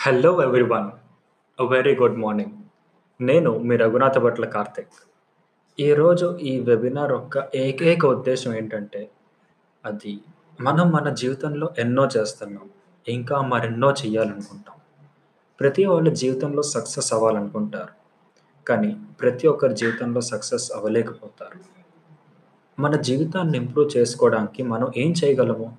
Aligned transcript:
Hello 0.00 0.42
everyone 0.42 0.90
very 1.70 1.96
good 1.96 2.18
morning 2.18 2.52
నేను 3.20 3.58
మీ 3.58 3.76
రఘునాథ 3.76 4.18
భట్ల 4.18 4.44
కార్తిక్. 4.44 4.98
ఈరోజు 5.80 6.38
ఈ 6.50 6.60
వెబినార్ 6.60 7.12
యొక్క 7.12 7.42
ఏకైక 7.54 8.06
ఉద్దేశం 8.06 8.54
ఏంటంటే 8.54 9.10
అది 9.86 10.20
మనం 10.60 10.90
మన 10.90 11.08
జీవితంలో 11.14 11.68
ఎన్నో 11.78 12.08
చేస్తున్నాం 12.16 12.70
ఇంకా 13.08 13.40
మరెన్నో 13.40 13.90
చేయాలనుకుంటాం 13.92 14.76
ప్రతి 15.60 15.84
వాళ్ళ 15.84 16.08
జీవితంలో 16.12 16.62
సక్సెస్ 16.62 17.12
అవ్వాలనుకుంటారు 17.12 17.94
కానీ 18.66 18.96
ప్రతి 19.20 19.48
ఒక్కరి 19.48 19.74
జీవితంలో 19.74 20.20
సక్సెస్ 20.20 20.72
అవ్వలేకపోతారు. 20.72 21.58
మన 22.78 22.96
జీవితాన్ని 23.00 23.58
ఇంప్రూవ్ 23.58 23.90
చేసుకోవడానికి 23.96 24.62
మనం 24.62 24.90
ఏం 24.96 25.14
చేయగలము? 25.24 25.76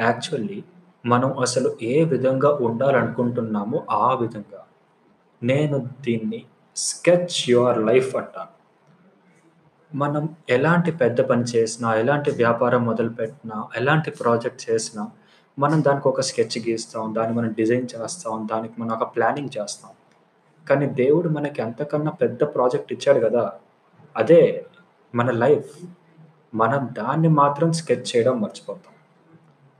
యాక్చువల్లీ 0.00 0.64
మనం 1.08 1.38
అసలు 1.38 1.76
ఏ 1.82 2.04
విధంగా 2.04 2.54
ఉండాలనుకుంటున్నామో 2.54 3.86
ఆ 3.90 4.14
విధంగా. 4.14 4.64
నేను 5.42 5.78
దీన్ని 5.78 6.44
స్కెచ్ 6.76 7.50
యువర్ 7.50 7.78
లైఫ్ 7.78 8.16
అంటాను. 8.16 8.58
మనం 9.96 10.28
ఎలాంటి 10.48 10.92
పెద్ద 10.92 11.20
పని 11.20 11.42
చేసినా 11.42 11.94
ఎలాంటి 11.94 12.30
వ్యాపారం 12.30 12.84
మొదలుపెట్టినా 12.84 13.68
ఎలాంటి 13.76 14.10
ప్రాజెక్ట్ 14.10 14.70
చేసినా 14.70 15.08
మనం 15.58 15.84
దానికి 15.84 16.08
ఒక 16.08 16.20
స్కెచ్ 16.20 16.68
గీస్తాం 16.68 17.14
దాన్ని 17.14 17.34
మనం 17.34 17.52
డిజైన్ 17.52 17.86
చేస్తాం 17.96 18.48
దానికి 18.52 18.74
మనం 18.78 18.96
ఒక 18.96 19.16
ప్లానింగ్ 19.16 19.48
చేస్తాం. 19.60 19.90
కానీ 20.68 20.86
దేవుడు 20.86 21.28
మనకి 21.28 21.62
అంతకన్నా 21.62 22.10
పెద్ద 22.10 22.44
ప్రాజెక్ట్ 22.44 22.92
ఇచ్చాడు 22.92 23.26
కదా. 23.26 23.52
అదే 24.16 24.66
మన 25.14 25.30
లైఫ్. 25.30 25.86
మనం 26.54 26.88
దాన్ని 26.92 27.28
మాత్రం 27.28 27.72
స్కెచ్ 27.72 28.16
చేయడం 28.16 28.40
మర్చిపోతాం. 28.40 28.94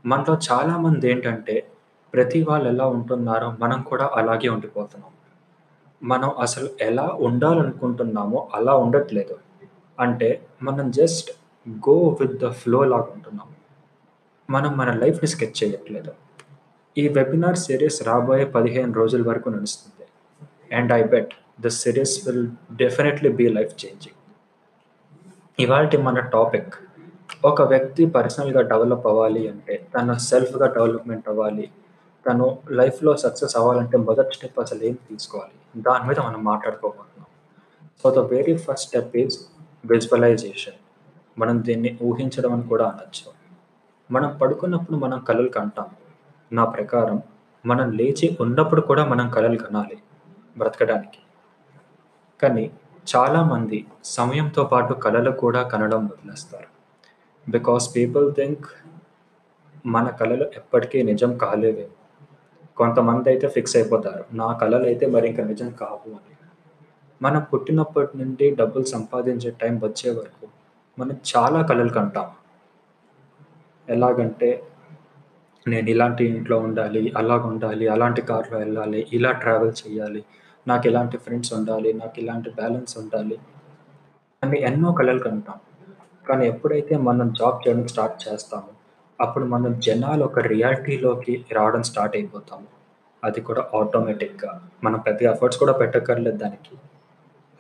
మనలో 0.09 0.39
చాలామంది 0.53 1.11
ఏంటంటే 1.11 1.71
ప్రతి 2.15 2.43
వాళ్ళు 2.43 2.69
ఎలా 2.69 2.87
ఉంటున్నారో 2.87 3.57
మనం 3.59 3.83
కూడా 3.83 4.11
అలాగే 4.15 4.49
ఉండిపోతున్నాం. 4.49 5.13
మనం 6.03 6.31
అసలు 6.39 6.69
ఎలా 6.81 7.07
ఉండాలనుకుంటున్నామో 7.21 8.49
అలా 8.55 8.77
ఉండట్లేదు. 8.77 9.39
అంటే 10.01 10.47
మనం 10.63 10.91
just 10.91 11.31
go 11.71 12.19
with 12.21 12.33
the 12.33 12.49
flow 12.49 12.85
లాగా 12.85 13.03
ఉంటున్నాం. 13.03 13.49
మనం 14.51 14.77
మన 14.77 14.93
లైఫ్ని 14.93 15.27
స్కెచ్ 15.27 15.65
చేయట్లేదు. 15.65 16.13
ఈ 16.99 17.09
వెబినార్ 17.09 17.57
సిరీస్ 17.57 18.03
రాబోయే 18.03 18.45
పదిహేను 18.45 18.93
రోజుల 18.93 19.29
వరకు 19.29 19.49
నడుస్తుంది. 19.49 20.09
And 20.75 20.93
I 20.93 21.03
bet 21.03 21.35
the 21.61 21.69
series 21.69 22.29
will 22.29 22.49
definitely 22.73 23.33
be 23.33 23.49
life 23.49 23.85
changing 23.85 24.19
ఇవాళ 25.63 25.91
మన 26.03 26.21
టాపిక్ 26.21 26.75
ఒక 27.45 27.63
వ్యక్తి 27.63 28.07
పర్సనల్గా 28.07 28.61
డెవలప్ 28.61 29.07
అవ్వాలి 29.07 29.49
అంటే 29.49 29.89
తన 29.95 30.13
సెల్ఫ్గా 30.13 30.67
డెవలప్మెంట్ 30.67 31.29
అవ్వాలి. 31.29 31.71
తను 32.29 32.59
లైఫ్లో 32.71 33.17
సక్సెస్ 33.17 33.57
అవ్వాలంటే 33.57 33.97
మొదటి 33.99 34.35
స్టెప్ 34.35 34.61
అసలు 34.61 34.83
ఏం 34.83 34.95
తీసుకోవాలి? 34.95 35.83
దాని 35.83 36.09
మీద 36.09 36.21
మనం 36.21 36.45
మాట్లాడుకోబోతున్నాం. 36.45 37.27
So 38.03 38.11
the 38.11 38.33
very 38.33 38.57
first 38.57 38.89
step 38.89 39.17
is 39.17 39.39
visualisation 39.87 40.75
మనం 41.39 41.63
దీన్ని 41.67 41.99
ఊహించడం 42.03 42.53
అని 42.53 42.63
కూడా 42.63 42.87
అనొచ్చు. 42.87 43.33
మనం 44.11 44.37
పడుకున్నప్పుడు 44.37 44.97
మనం 44.97 45.19
కలలు 45.19 45.49
కంటాం. 45.49 45.87
నా 46.53 46.65
ప్రకారం 46.65 47.23
మనం 47.67 47.91
లేచి 47.91 48.39
ఉన్నప్పుడు 48.41 48.81
కూడా 48.81 49.05
మనం 49.05 49.31
కలలు 49.31 49.59
కనాలి 49.59 49.99
బ్రతకడానికి. 50.59 51.19
కానీ 52.43 52.71
చాలామంది 53.17 53.87
సమయంతో 54.05 54.65
పాటు 54.65 54.95
కళలు 54.95 55.31
కూడా 55.31 55.63
కనడం 55.63 56.07
వదిలేస్తారు. 56.07 56.78
బికాస్ 57.49 57.85
పీపుల్ 57.97 58.27
థింక్ 58.33 58.67
మన 59.87 60.07
కళలు 60.21 60.47
ఎప్పటికీ 60.57 60.99
నిజం 61.03 61.37
కాలేవే. 61.37 61.87
కొంతమంది 62.77 63.29
అయితే 63.33 63.47
ఫిక్స్ 63.49 63.77
అయిపోతారు. 63.77 64.25
నా 64.33 64.49
కళలు 64.53 64.87
అయితే 64.91 65.07
మరి 65.07 65.27
ఇంకా 65.29 65.45
నిజం 65.45 65.71
కావు 65.81 66.11
అని. 66.19 66.35
మనం 67.21 67.41
పుట్టినప్పటి 67.53 68.13
నుండి 68.19 68.51
డబ్బులు 68.51 68.85
సంపాదించే 68.95 69.51
టైం 69.63 69.77
వచ్చే 69.87 70.11
వరకు 70.11 70.47
మనం 70.99 71.17
చాలా 71.31 71.61
కళలు 71.63 71.93
కంటాం. 71.99 72.29
ఎలాగంటే 73.89 74.51
నేను 75.67 75.89
ఇలాంటి 75.89 76.23
ఇంట్లో 76.33 76.59
ఉండాలి 76.59 77.03
అలాగ 77.17 77.43
ఉండాలి 77.45 77.87
అలాంటి 77.89 78.23
కార్లో 78.23 78.59
వెళ్ళాలి 78.59 79.07
ఇలా 79.13 79.33
ట్రావెల్ 79.43 79.73
చేయాలి 79.83 80.23
నాకు 80.67 80.85
ఇలాంటి 80.89 81.17
ఫ్రెండ్స్ 81.17 81.53
ఉండాలి 81.53 81.93
నాకు 81.93 82.17
ఇలాంటి 82.23 82.51
బ్యాలెన్స్ 82.51 82.95
ఉండాలి 83.03 83.37
అని 84.43 84.59
ఎన్నో 84.69 84.91
కళలు 84.93 85.23
కంటాం. 85.27 85.59
కానీ 86.29 86.49
ఎప్పుడైతే 86.49 86.97
మనం 86.97 87.33
జాబ్ 87.33 87.69
చేయడం 87.69 87.87
స్టార్ట్ 87.87 88.29
చేస్తామో 88.29 88.69
అప్పుడు 89.21 89.45
మనం 89.45 89.81
జనాలు 89.81 90.25
ఒక 90.25 90.39
రియాలిటీలోకి 90.39 91.45
రావడం 91.53 91.83
స్టార్ట్ 91.83 92.17
అయిపోతాము. 92.17 92.67
అది 93.25 93.41
కూడా 93.41 93.71
ఆటోమేటిక్గా. 93.75 94.69
మనం 94.85 95.01
పెద్ద 95.01 95.23
ఎఫర్ట్స్ 95.23 95.59
కూడా 95.59 95.73
పెట్టక్కర్లేదు 95.73 96.37
దానికి. 96.37 96.77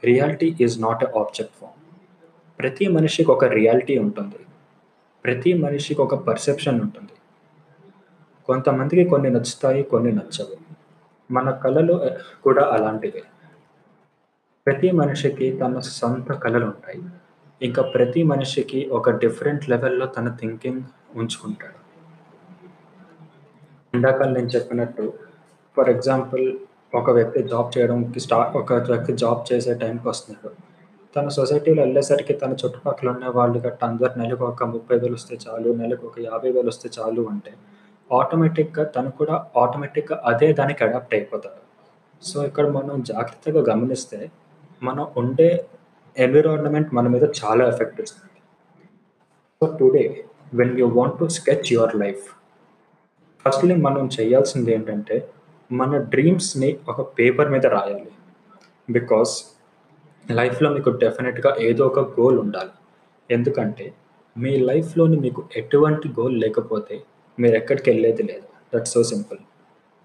Reality 0.05 0.57
is 0.61 0.83
not 0.83 1.05
a 1.05 1.07
object 1.07 1.55
form. 1.61 1.99
ప్రతి 2.59 2.89
మనిషికి 2.89 3.31
ఒక 3.31 3.45
రియాలిటీ 3.45 3.99
ఉంటుంది. 3.99 4.39
ప్రతి 5.25 5.55
మనిషికి 5.55 6.03
ఒక 6.03 6.15
పర్సెప్షన్ 6.15 6.81
ఉంటుంది. 6.81 7.11
కొంతమందికి 8.47 9.11
కొన్ని 9.11 9.31
నచ్చుతాయి 9.31 9.83
కొన్ని 9.83 10.13
నచ్చవు. 10.13 10.57
మన 11.33 11.51
కళలు 11.51 12.11
కూడా 12.43 12.71
అలాంటివే. 12.73 13.23
ప్రతి 14.67 14.91
మనిషికి 14.91 15.53
తన 15.53 15.79
సొంత 15.79 16.33
కళలు 16.33 16.65
ఉంటాయి. 16.65 17.03
ఇంకా 17.67 17.83
ప్రతి 17.95 18.21
మనిషికి 18.33 18.81
ఒక 18.99 19.11
డిఫరెంట్ 19.23 19.65
లెవెల్లో 19.71 20.07
తన 20.17 20.29
థింకింగ్ 20.41 20.83
ఉంచుకుంటాడు. 21.21 21.79
ఇందాక 23.95 24.23
నేను 24.35 24.51
చెప్పినట్టు 24.55 25.05
ఫర్ 25.77 25.91
ఎగ్జాంపుల్ 25.95 26.45
ఒక 26.99 27.11
వ్యక్తి 27.17 27.41
జాబ్ 27.53 27.71
చేయడానికి 27.75 28.21
స్టార్ట్ 28.27 28.55
ఒక 28.61 28.77
వ్యక్తి 28.91 29.13
జాబ్ 29.23 29.41
చేసే 29.51 29.73
టైంకి 29.83 30.07
వస్తున్నాడు. 30.09 30.51
తన 31.17 31.29
సొసైటీలో 31.39 31.81
వెళ్ళేసరికి 31.83 32.35
తన 32.43 32.53
చుట్టుపక్కల 32.61 33.09
ఉన్న 33.15 33.27
వాళ్ళు 33.37 33.59
గట్ట 33.67 33.81
అందరు 33.91 34.15
నెలకు 34.21 34.45
ఒక 34.45 34.65
ముప్పై 34.75 34.97
వేలు 35.03 35.15
వస్తే 35.19 35.35
చాలు 35.45 35.71
నెలకు 35.81 36.05
ఒక 36.09 36.19
యాభై 36.29 36.51
వేలు 36.57 36.69
వస్తే 36.73 36.89
చాలు 36.97 37.23
అంటే 37.33 37.53
ఆటోమేటిక్గా 38.11 38.85
తను 38.97 39.11
కూడా 39.21 39.35
ఆటోమేటిక్గా 39.63 40.17
అదే 40.31 40.49
దానికి 40.61 40.81
అడాప్ట్ 40.87 41.15
అయిపోతాడు. 41.19 41.63
సో 42.23 42.37
ఇక్కడ 42.49 42.67
మనం 42.79 42.95
జాగ్రత్తగా 43.11 43.63
గమనిస్తే 43.71 44.21
మనం 44.83 45.05
ఉండే 45.23 45.51
ఎన్విరాన్మెంట్ 46.19 46.95
మన 46.95 47.09
మీద 47.09 47.23
చాలా 47.23 47.69
ఎఫెక్ట్ 47.69 48.01
ఇస్తుంది. 48.01 48.41
So 49.61 49.77
today 49.81 50.25
when 50.55 50.79
you 50.81 50.87
want 50.87 51.19
to 51.19 51.29
sketch 51.29 51.73
your 51.73 51.97
life 51.97 52.25
firstly 53.45 53.77
మనం 53.77 54.09
చేయాల్సింది 54.21 54.73
ఏంటంటే 54.73 55.31
మన 55.73 55.97
డ్రీమ్స్ని 55.97 56.79
ఒక 56.89 57.01
పేపర్ 57.01 57.51
మీద 57.51 57.67
రాయాలి. 57.67 58.11
బికాస్ 58.91 59.45
లైఫ్లో 60.31 60.71
మీకు 60.71 60.91
డెఫినెట్గా 60.91 61.57
ఏదో 61.59 61.87
ఒక 61.87 61.99
గోల్ 62.21 62.39
ఉండాలి. 62.39 62.71
ఎందుకంటే 63.31 63.93
మీ 64.39 64.57
లైఫ్లోని 64.57 65.17
మీకు 65.17 65.49
ఎటువంటి 65.57 66.09
గోల్ 66.09 66.41
లేకపోతే 66.41 67.03
మీరు 67.41 67.55
ఎక్కడికి 67.55 67.91
వెళ్ళేది 67.91 68.23
లేదు. 68.23 68.47
That 68.75 68.89
so 68.89 69.03
simple 69.03 69.39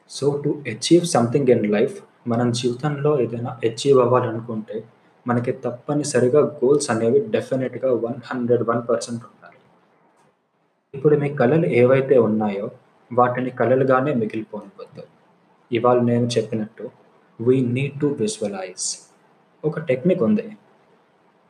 so 0.10 0.42
to 0.46 0.64
achieve 0.68 1.06
something 1.06 1.50
in 1.50 1.72
life 1.72 1.96
మనం 2.28 2.52
జీవితంలో 2.52 3.22
ఏదైనా 3.22 3.60
అచీవ్ 3.64 4.00
అవ్వాలనుకుంటే 4.00 4.84
మనకి 5.26 5.52
తప్పనిసరిగా 5.66 6.42
గోల్స్ 6.60 6.90
అనేవి 6.94 7.20
డెఫినెట్గా 7.36 7.90
వన్ 8.06 8.20
హండ్రెడ్ 8.30 8.64
వన్ 8.70 8.82
పర్సెంట్ 8.90 9.24
ఉండాలి. 9.30 9.60
ఇప్పుడు 10.94 11.16
మీ 11.22 11.30
కళలు 11.42 11.68
ఏవైతే 11.82 12.18
ఉన్నాయో 12.28 12.68
వాటిని 13.12 13.52
కళలుగానే 13.62 14.12
మిగిలిపోనివద్దు 14.22 15.04
ఇవాళ 15.72 16.00
నేను 16.10 16.28
చెప్పినట్టు 16.36 16.86
వీ 17.40 17.56
నీడ్ 17.76 17.96
టు 18.02 18.08
విజువలైజ్ 18.22 18.88
ఒక 19.64 19.80
టెక్నిక్ 19.90 20.24
ఉంది. 20.28 20.46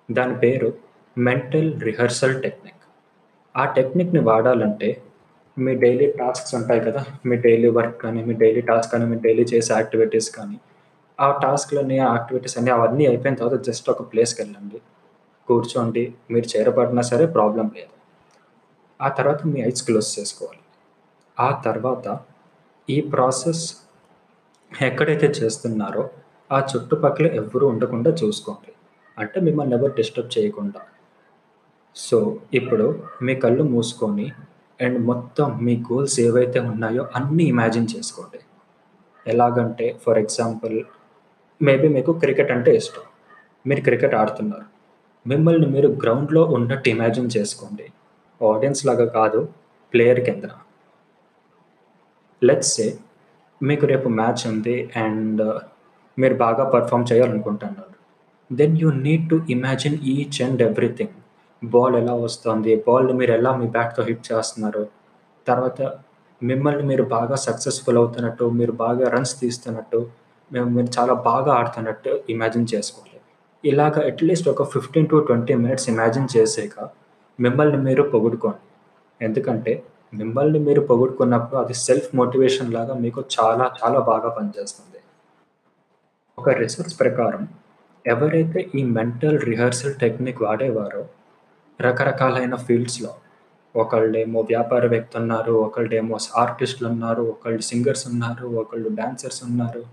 దాని 0.09 0.35
పేరు 0.43 0.69
మెంటల్ 1.17 1.69
రిహర్సల్ 1.87 2.37
టెక్నిక్ 2.45 2.83
ఆ 3.55 3.63
టెక్నిక్ని 3.77 4.21
వాడాలంటే 4.29 4.89
మీ 5.57 5.73
డైలీ 5.83 6.07
టాస్క్స్ 6.19 6.53
ఉంటాయి 6.59 6.81
కదా 6.87 7.01
మీ 7.29 7.35
డైలీ 7.45 7.69
వర్క్ 7.77 7.97
కానీ 8.03 8.21
మీ 8.27 8.33
డైలీ 8.43 8.61
టాస్క్ 8.69 8.91
కానీ 8.93 9.05
మీ 9.11 9.17
డైలీ 9.25 9.43
చేసే 9.51 9.71
యాక్టివిటీస్ 9.79 10.29
కానీ 10.37 10.57
ఆ 11.19 11.39
టాస్క్లని 11.43 11.99
ఆ 11.99 12.15
యాక్టివిటీస్ 12.15 12.57
అన్ని 12.57 12.71
అవన్నీ 12.71 13.05
అయిపోయిన 13.05 13.35
తర్వాత 13.35 13.63
జస్ట్ 13.63 13.89
ఒక 13.89 14.13
ప్లేస్కి 14.13 14.41
వెళ్ళండి. 14.41 14.81
కూర్చోండి. 15.47 16.13
మీరు 16.31 16.57
చేరబడినా 16.57 17.01
సరే 17.01 17.25
ప్రాబ్లం 17.25 17.71
లేదు. 17.75 17.93
ఆ 19.01 19.09
తర్వాత 19.09 19.45
మీ 19.45 19.61
ఐస్ 19.61 19.83
క్లోజ్ 19.83 20.19
చేసుకోవాలి. 20.19 20.59
ఆ 21.39 21.61
తర్వాత 21.65 22.19
ఈ 22.89 23.01
ప్రాసెస్ 23.01 23.75
ఎక్కడైతే 24.81 25.27
చేస్తున్నారో 25.27 26.09
ఆ 26.51 26.67
చుట్టుపక్కల 26.75 27.25
ఎవరు 27.25 27.65
ఉండకుండా 27.65 28.11
చూసుకోండి. 28.11 28.73
అంటే 29.19 29.39
మిమ్మల్ని 29.39 29.75
ఎవరు 29.75 29.91
డిస్టర్బ్ 29.91 30.39
చేయకుండా. 30.39 30.81
సో 31.95 32.39
ఇప్పుడు 32.53 33.03
మీ 33.21 33.35
కళ్ళు 33.35 33.63
మూసుకొని 33.63 34.31
అండ్ 34.81 34.99
మొత్తం 34.99 35.59
మీ 35.65 35.77
గోల్స్ 35.77 36.19
ఏవైతే 36.19 36.59
ఉన్నాయో 36.59 37.07
అన్నీ 37.15 37.43
ఇమాజిన్ 37.43 37.87
చేసుకోండి. 37.97 38.39
ఎలాగంటే 39.27 39.99
ఫర్ 40.05 40.17
ఎగ్జాంపుల్ 40.17 40.83
మేబీ 41.61 41.87
మీకు 41.87 42.11
క్రికెట్ 42.11 42.51
అంటే 42.51 42.75
ఇష్టం. 42.75 43.03
మీరు 43.67 43.81
క్రికెట్ 43.81 44.15
ఆడుతున్నారు. 44.15 44.65
మిమ్మల్ని 45.27 45.67
మీరు 45.67 45.87
గ్రౌండ్లో 45.87 46.43
ఉన్నట్టు 46.43 46.89
ఇమాజిన్ 46.89 47.29
చేసుకోండి. 47.37 47.85
ఆడియన్స్ 48.41 48.85
లాగా 48.85 49.05
కాదు 49.05 49.49
ప్లేయర్ 49.93 50.19
కింద. 50.19 50.43
లెట్స్ 52.43 52.73
సే 52.75 52.97
మీకు 53.61 53.85
రేపు 53.85 54.09
మ్యాచ్ 54.09 54.47
ఉంది 54.47 54.91
అండ్ 54.95 55.41
మీరు 56.19 56.33
బాగా 56.33 56.69
పర్ఫామ్ 56.69 57.05
చేయాలనుకుంటున్నారు. 57.11 57.93
Then 58.53 58.77
you 58.81 58.91
need 58.91 59.29
to 59.29 59.45
imagine 59.49 59.97
each 60.13 60.41
and 60.41 60.61
everything 60.61 61.15
ball 61.63 61.95
ఎలా 61.95 62.13
వస్తుంది? 62.13 62.83
బాల్ని 62.87 63.13
మీరు 63.13 63.31
ఎలా 63.31 63.55
మీ 63.57 63.67
బ్యాట్తో 63.67 64.03
హిట్ 64.03 64.31
చేస్తున్నారు? 64.31 64.87
తర్వాత 65.47 65.81
మిమ్మల్ని 66.43 66.83
మీరు 66.83 67.03
బాగా 67.03 67.35
సక్సెస్ఫుల్ 67.35 67.97
అవుతున్నట్టు 67.97 68.43
మీరు 68.43 68.71
బాగా 68.71 69.09
రన్స్ 69.09 69.39
తీస్తున్నట్టు 69.39 70.22
మేము 70.51 70.69
మీరు 70.69 70.89
చాలా 70.97 71.13
బాగా 71.29 71.51
ఆడుతున్నట్టు 71.59 72.11
ఇమాజిన్ 72.29 72.67
చేసుకోవాలి. 72.73 73.09
ఇలాగ 73.63 73.95
అట్లీస్ట్ 74.09 74.47
ఒక 74.49 74.63
fifteen 74.73 75.07
to 75.07 75.17
twenty 75.27 75.53
minutes 75.55 75.89
imagine 75.89 76.27
చేసాక 76.35 76.75
మిమ్మల్ని 77.39 77.77
మీరు 77.77 78.03
పొగుడుకోండి. 78.13 78.63
ఎందుకంటే 79.21 79.73
మిమ్మల్ని 80.13 80.59
మీరు 80.59 80.81
పొగుడుకున్నప్పుడు 80.81 81.59
అది 81.61 81.75
సెల్ఫ్ 81.85 82.09
మోటివేషన్ 82.15 82.73
లాగా 82.73 82.93
మీకు 82.95 83.19
చాలా 83.35 83.65
చాలా 83.79 83.99
బాగా 84.11 84.29
పనిచేస్తుంది. 84.29 84.99
ఒక 86.37 86.49
రీసెర్చ్ 86.61 86.95
ప్రకారం 86.99 87.43
ఎవరైతే 88.05 88.59
ఈ 88.75 88.83
మెంటల్ 88.97 89.37
రిహర్సల్ 89.49 89.93
టెక్నిక్ 89.93 90.41
వాడేవారో 90.41 91.03
రకరకాలైన 91.79 92.55
ఫీల్డ్స్లో 92.55 93.11
ఒకళ్ళేమో 93.75 94.39
వ్యాపారవేత్త 94.49 95.17
ఉన్నారు 95.17 95.53
ఒకళ్ళేమో 95.65 96.17
ఆర్టిస్టులు 96.37 96.87
ఉన్నారు 96.89 97.21
ఒకళ్ళు 97.23 97.61
సింగర్స్ 97.61 98.07
ఉన్నారు 98.07 98.47
ఒకళ్ళు 98.61 98.89
డాన్సర్స్ 98.89 99.41
ఉన్నారు 99.43 99.83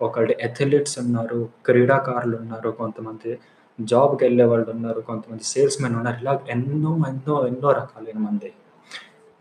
ఒకళ్ళు 0.00 0.34
అథ్లెట్స్ 0.42 0.98
ఉన్నారు 0.98 1.48
క్రీడాకారులు 1.66 2.36
ఉన్నారు 2.36 2.70
కొంతమంది 2.70 3.38
జాబ్కి 3.80 4.24
వెళ్ళే 4.24 4.44
వాళ్ళు 4.44 4.70
ఉన్నారు 4.70 5.00
కొంతమంది 5.00 5.44
సేల్స్ 5.44 5.82
మెన్ 5.82 5.96
ఉన్నారు. 5.96 6.18
ఇలా 6.20 6.40
ఎన్నో 6.48 6.90
ఎన్నో 7.08 7.46
ఎన్నో 7.46 7.72
రకాలైన 7.72 8.18
మంది. 8.18 8.52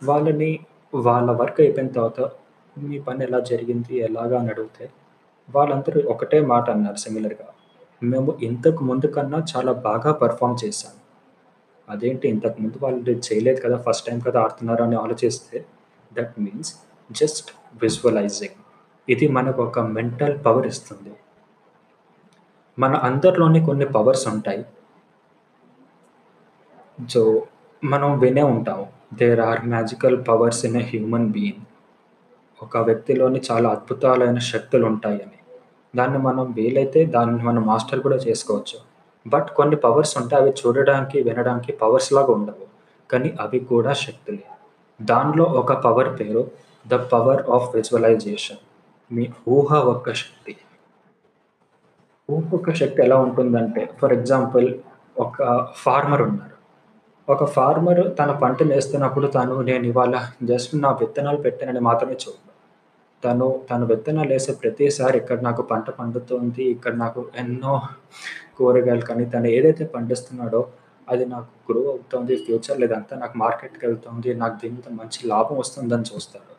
వాళ్ళని 0.03 0.59
వాళ్ళ 0.93 1.31
వర్క్ 1.31 1.61
అయిపోయిన 1.61 1.89
తర్వాత 1.91 2.31
మీ 2.77 2.99
పని 2.99 3.23
ఎలా 3.23 3.39
జరిగింది 3.39 3.95
ఎలాగా 3.97 4.39
అని 4.39 4.49
అడిగితే 4.49 4.89
వాళ్ళందరూ 5.55 6.09
ఒకటే 6.09 6.41
మాట 6.41 6.69
అన్నారు 6.69 6.95
సిమిలర్గా 6.95 7.47
మేము 8.03 8.37
ఇంతకు 8.41 8.83
ముందు 8.83 9.07
కన్నా 9.07 9.43
చాలా 9.55 9.71
బాగా 9.71 10.11
పర్ఫామ్ 10.11 10.57
చేశాం. 10.65 10.93
అదేంటి 11.89 12.27
ఇంతకు 12.27 12.61
ముందు 12.61 12.77
వాళ్ళు 12.81 13.11
చేయలేదు 13.11 13.61
కదా 13.61 13.77
ఫస్ట్ 13.77 14.07
టైం 14.07 14.19
కదా 14.19 14.41
ఆడుతున్నారు 14.41 14.83
అని 14.83 14.95
ఆలోచిస్తే 14.95 15.65
దట్ 16.13 16.39
మీన్స్ 16.39 16.73
జస్ట్ 17.11 17.51
విజువలైజింగ్ 17.81 18.64
ఇది 19.09 19.27
మనకు 19.27 19.63
ఒక 19.63 19.79
మెంటల్ 19.79 20.45
పవర్ 20.45 20.67
ఇస్తుంది. 20.67 21.13
మన 22.79 22.95
అందరిలోని 22.95 23.65
కొన్ని 23.65 23.85
పవర్స్ 23.85 24.27
ఉంటాయి. 24.27 24.65
సో 27.09 27.47
మనం 27.83 28.19
వినే 28.19 28.41
ఉంటాం. 28.41 28.85
There 29.13 29.39
are 29.39 29.65
magical 29.65 30.17
powers 30.27 30.65
in 30.65 30.75
a 30.75 30.83
human 30.83 31.31
being 31.31 31.63
ఒక 32.63 32.77
వ్యక్తిలోని 32.77 33.41
చాలా 33.51 33.69
అద్భుతాలైన 33.69 34.37
శక్తులు 34.37 34.85
ఉంటాయని. 34.85 35.39
దాన్ని 35.95 36.17
మనం 36.17 36.51
వీలైతే 36.51 37.05
దాన్ని 37.05 37.43
మనం 37.43 37.65
మాస్టర్ 37.65 37.99
కూడా 37.99 38.15
చేసుకోవచ్చు. 38.15 38.77
బట్ 39.27 39.49
కొన్ని 39.49 39.75
పవర్స్ 39.75 40.17
ఉంటాయి 40.17 40.43
అవి 40.43 40.51
చూడడానికి 40.51 41.21
వినడానికి 41.21 41.71
పవర్స్ 41.71 42.13
లాగా 42.13 42.33
ఉండవు. 42.33 42.65
కానీ 43.11 43.35
అవి 43.41 43.59
కూడా 43.59 43.93
శక్తులే. 43.93 44.43
దానిలో 45.01 45.43
ఒక 45.43 45.73
పవర్ 45.73 46.19
పేరు 46.19 46.51
ద 46.87 46.93
పవర్ 46.93 47.49
ఆఫ్ 47.49 47.75
విజువలైజేషన్. 47.75 48.57
మీ 49.11 49.23
ఊహ 49.47 49.77
ఒక్క 49.89 50.13
శక్తి. 50.13 50.53
ఊహ 52.29 52.71
శక్తి 52.73 52.99
ఎలా 53.01 53.17
ఉంటుందంటే 53.17 53.81
ఫర్ 53.99 54.13
ఎగ్జాంపుల్ 54.13 54.67
ఒక 55.17 55.37
ఫార్మర్ 55.83 56.21
ఉన్నారు. 56.21 56.55
ఒక 57.27 57.43
ఫార్మర్ 57.51 58.01
తన 58.19 58.31
పంట 58.41 58.63
వేస్తున్నప్పుడు 58.63 59.27
తను 59.27 59.55
నేను 59.61 59.85
ఇవాళ 59.85 60.15
జస్ట్ 60.41 60.73
నా 60.75 60.89
విత్తనాలు 60.91 61.37
పెట్టానని 61.37 61.81
మాత్రమే 61.81 62.17
చూడదు 62.23 62.51
తను 63.23 63.47
తను 63.69 63.85
విత్తనాలు 63.85 64.31
వేసే 64.31 64.53
ప్రతిసారి 64.53 65.17
ఇక్కడ 65.17 65.39
నాకు 65.41 65.61
పంట 65.61 65.89
పండుతుంది 65.99 66.63
ఇక్కడ 66.63 66.93
నాకు 66.95 67.21
ఎన్నో 67.35 67.75
కూరగాయలు 68.57 69.05
కానీ 69.05 69.25
తను 69.25 69.49
ఏదైతే 69.51 69.85
పండిస్తున్నాడో 69.95 70.61
అది 71.07 71.25
నాకు 71.25 71.49
గ్రో 71.69 71.81
అవుతుంది 71.89 72.35
ఫ్యూచర్ 72.45 72.79
లేదంతా 72.79 73.15
నాకు 73.17 73.37
మార్కెట్కి 73.37 73.83
వెళ్తుంది 73.85 74.29
నాకు 74.35 74.57
దీనితో 74.61 74.91
మంచి 74.91 75.19
లాభం 75.27 75.57
వస్తుందని 75.57 76.07
చూస్తాడు 76.11 76.54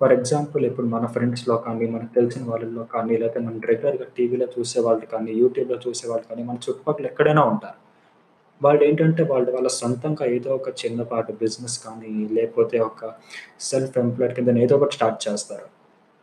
ఫర్ 0.00 0.12
ఎగ్జాంపుల్ 0.12 0.64
ఇప్పుడు 0.64 0.86
మన 0.86 1.06
ఫ్రెండ్స్లో 1.06 1.56
కానీ 1.56 1.86
మనకు 1.86 2.14
తెలిసిన 2.14 2.42
వాళ్ళలో 2.50 2.82
కానీ 2.94 3.16
లేకపోతే 3.16 3.40
మనం 3.46 3.60
రెగ్యులర్గా 3.70 4.06
టీవీలో 4.16 4.46
చూసే 4.58 4.80
వాళ్ళు 4.80 5.06
కానీ 5.06 5.32
యూట్యూబ్లో 5.32 5.78
చూసే 5.86 6.08
వాళ్ళు 6.08 6.26
కానీ 6.30 6.42
మన 6.42 6.56
చుట్టుపక్కల 6.56 7.06
ఎక్కడైనా 7.06 7.42
ఉంటారు. 7.42 7.78
వాళ్ళు 8.60 8.84
ఏంటంటే 8.84 9.22
వాళ్ళు 9.22 9.50
వాళ్ళ 9.52 9.68
సొంతంగా 9.68 10.26
ఏదో 10.26 10.50
ఒక 10.54 10.68
చిన్నపాటి 10.68 11.32
బిజినెస్ 11.32 11.78
కానీ 11.86 12.12
లేకపోతే 12.36 12.78
ఒక 12.78 13.10
సెల్ఫ్ 13.60 13.98
ఎంప్లాయిడ్ 13.98 14.36
కింద 14.36 14.56
ఏదో 14.58 14.76
ఒకటి 14.76 14.94
స్టార్ట్ 14.94 15.20
చేస్తారు. 15.28 15.66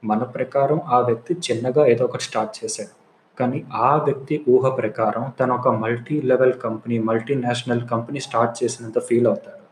మన 0.03 0.23
ప్రకారం 0.23 0.81
ఆ 0.87 0.99
వ్యక్తి 0.99 1.33
చిన్నగా 1.47 1.83
ఏదో 1.87 2.05
ఒకటి 2.05 2.23
స్టార్ట్ 2.23 2.53
చేశాడు. 2.63 2.93
కానీ 3.39 3.59
ఆ 3.73 3.91
వ్యక్తి 3.95 4.35
ఊహ 4.49 4.69
ప్రకారం 4.75 5.23
తను 5.39 5.53
ఒక 5.55 5.67
multi 5.67 6.21
level 6.21 6.53
company 6.65 6.97
multinational 6.99 7.83
company 7.89 8.19
start 8.19 8.63
చేసినంత 8.63 8.99
ఫీల్ 8.99 9.27
అవుతాడు. 9.27 9.63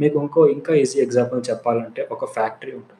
మీకు 0.00 0.16
ఇంకో 0.22 0.46
ఇంకా 0.46 0.74
ఈజీ 0.74 1.00
ఎగ్జాంపుల్ 1.00 1.42
చెప్పాలంటే 1.50 2.08
ఒక 2.12 2.24
ఫ్యాక్టరీ 2.24 2.72
ఉంటుంది. 2.72 2.95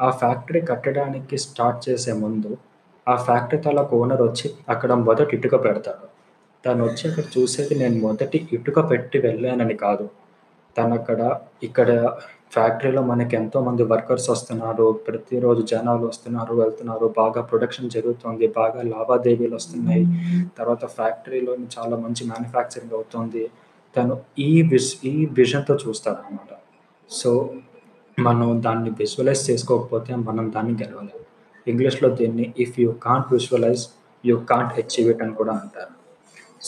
ఆ 0.00 0.10
ఫ్యాక్టరీ 0.10 0.60
కట్టడానికి 0.60 1.38
స్టార్ట్ 1.38 1.88
చేసే 1.88 2.12
ముందు 2.12 2.50
ఆ 3.06 3.16
ఫ్యాక్టరీ 3.16 3.58
తలకు 3.62 3.96
ఓనర్ 3.96 4.22
వచ్చి 4.22 4.48
అక్కడ 4.68 4.92
మొదటి 4.92 5.36
ఇటుక 5.36 5.54
పెడతాడు. 5.64 6.06
తను 6.64 6.84
వచ్చి 6.84 7.10
అక్కడ 7.10 7.24
చూసేది 7.34 7.74
నేను 7.74 8.00
మొదటి 8.00 8.38
ఇటుక 8.52 8.90
పెట్టి 8.90 9.18
వెళ్ళానని 9.18 9.76
కాదు. 9.76 10.06
తను 10.76 10.94
అక్కడ 10.94 11.20
ఇక్కడ 11.62 11.90
ఫ్యాక్టరీలో 12.54 13.02
మనకి 13.02 13.36
ఎంతోమంది 13.36 13.82
వర్కర్స్ 13.82 14.30
వస్తున్నారు. 14.30 14.92
ప్రతిరోజు 15.06 15.62
జనాలు 15.62 16.04
వస్తున్నారు 16.06 16.54
వెళ్తున్నారు. 16.54 17.06
బాగా 17.20 17.40
ప్రొడక్షన్ 17.42 17.90
జరుగుతుంది. 17.90 18.46
బాగా 18.58 18.82
లావాదేవీలు 18.82 19.54
వస్తున్నాయి. 19.54 20.04
తర్వాత 20.58 20.84
ఫ్యాక్టరీలో 20.98 21.54
చాలా 21.76 21.96
మంచి 21.96 22.24
మ్యానుఫ్యాక్చరింగ్ 22.26 22.92
అవుతుంది. 22.92 23.44
తను 23.96 24.14
ఈ 24.38 24.50
విజ్ 24.62 24.92
ఈ 25.04 25.14
విజన్తో 25.38 25.74
చూస్తాడు 25.74 26.18
అనమాట 26.26 26.52
సో 27.10 27.30
మనం 28.24 28.48
దాన్ని 28.66 28.90
విజువలైజ్ 28.98 29.42
చేసుకోకపోతే 29.50 30.12
మనం 30.26 30.44
దాన్ని 30.54 30.74
గెలవలేము. 30.82 31.24
ఇంగ్లీష్లో 31.66 32.08
దీన్ని 32.20 32.44
if 32.64 32.76
you 32.82 32.90
can't 33.06 33.28
visualise 33.34 33.82
you 34.24 34.36
can't 34.50 34.72
achieve 34.80 35.08
it 35.12 35.22
అని 35.24 35.34
కూడా 35.40 35.54
అంటారు. 35.62 35.92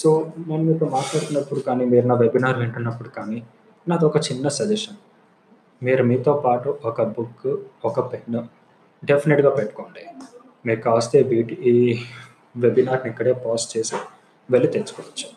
సో 0.01 0.09
నేను 0.49 0.63
మీతో 0.69 0.87
మాట్లాడుతున్నప్పుడు 0.97 1.61
కానీ 1.69 1.85
మీరు 1.93 2.07
నా 2.11 2.17
వెబినార్ 2.25 2.59
వింటున్నప్పుడు 2.63 3.11
కానీ 3.19 3.39
నాది 3.87 4.05
ఒక 4.11 4.19
చిన్న 4.29 4.49
సజెషన్ 4.59 4.99
మీరు 5.83 6.03
మీతో 6.11 6.33
పాటు 6.45 6.69
ఒక 6.91 7.03
బుక్ 7.17 7.49
ఒక 7.89 7.99
పెన్ 8.13 8.39
డెఫినెట్గా 9.03 9.51
పెట్టుకోండి. 9.59 10.05
మీరు 10.67 10.81
కాస్తే 10.87 11.19
వీటి 11.33 11.57
ఈ 11.73 11.75
వెబినార్ని 12.65 13.11
ఇక్కడే 13.13 13.33
పాజ్ 13.45 13.67
చేసి 13.75 13.97
వెళ్ళి 14.49 14.69
తెచ్చుకోవచ్చు. 14.77 15.29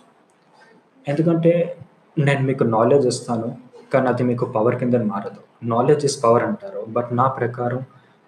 ఎందుకంటే 1.08 1.52
నేను 2.18 2.44
మీకు 2.50 2.64
నాలెడ్జ్ 2.76 3.08
ఇస్తాను. 3.12 3.50
కానీ 3.94 4.08
అది 4.12 4.24
మీకు 4.30 4.46
పవర్ 4.56 4.78
కింద 4.82 4.96
మారదు. 5.12 5.42
నాలెడ్జ్ 5.74 6.04
ఇస్ 6.10 6.18
పవర్ 6.24 6.46
అంటారు. 6.50 6.82
బట్ 6.96 7.10
నా 7.20 7.26
ప్రకారం 7.40 7.82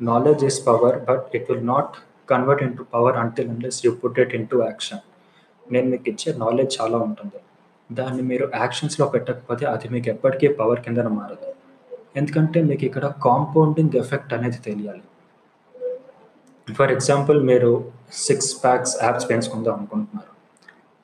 knowledge 0.09 0.43
is 0.49 0.59
power 0.67 0.97
but 1.09 1.35
it 1.37 1.47
will 1.51 1.67
not 1.73 1.93
convert 2.31 2.63
into 2.77 2.83
power 2.93 3.17
until 3.23 3.49
unless 3.53 3.79
you 3.85 3.91
put 4.01 4.19
it 4.23 4.33
into 4.51 4.57
action 4.67 5.01
నేను 5.73 5.87
మీకు 5.93 6.07
ఇచ్చే 6.11 6.29
నాలెడ్జ్ 6.43 6.73
చాలా 6.79 6.97
ఉంటుంది. 7.07 7.39
దాన్ని 7.89 8.23
మీరు 8.29 8.45
యాక్షన్స్లో 8.63 9.05
పెట్టకపోతే 9.13 9.65
అది 9.73 9.87
మీకు 9.93 10.07
ఎప్పటికీ 10.13 10.47
పవర్ 10.59 10.81
కింద 10.85 10.99
మారదు. 11.17 11.49
ఎందుకంటే 12.19 12.59
మీకు 12.69 12.83
ఇక్కడ 12.89 13.05
కాంపౌండింగ్ 13.25 13.95
ఎఫెక్ట్ 14.01 14.33
అనేది 14.37 14.59
తెలియాలి. 14.67 15.03
ఫర్ 16.67 16.91
ఎగ్జాంపుల్ 16.95 17.39
మీరు 17.49 17.71
సిక్స్ 18.25 18.51
ప్యాక్స్ 18.63 18.93
యాప్స్ 19.03 19.25
పెంచుకుందాం 19.29 19.73
అనుకుంటున్నారు. 19.79 20.31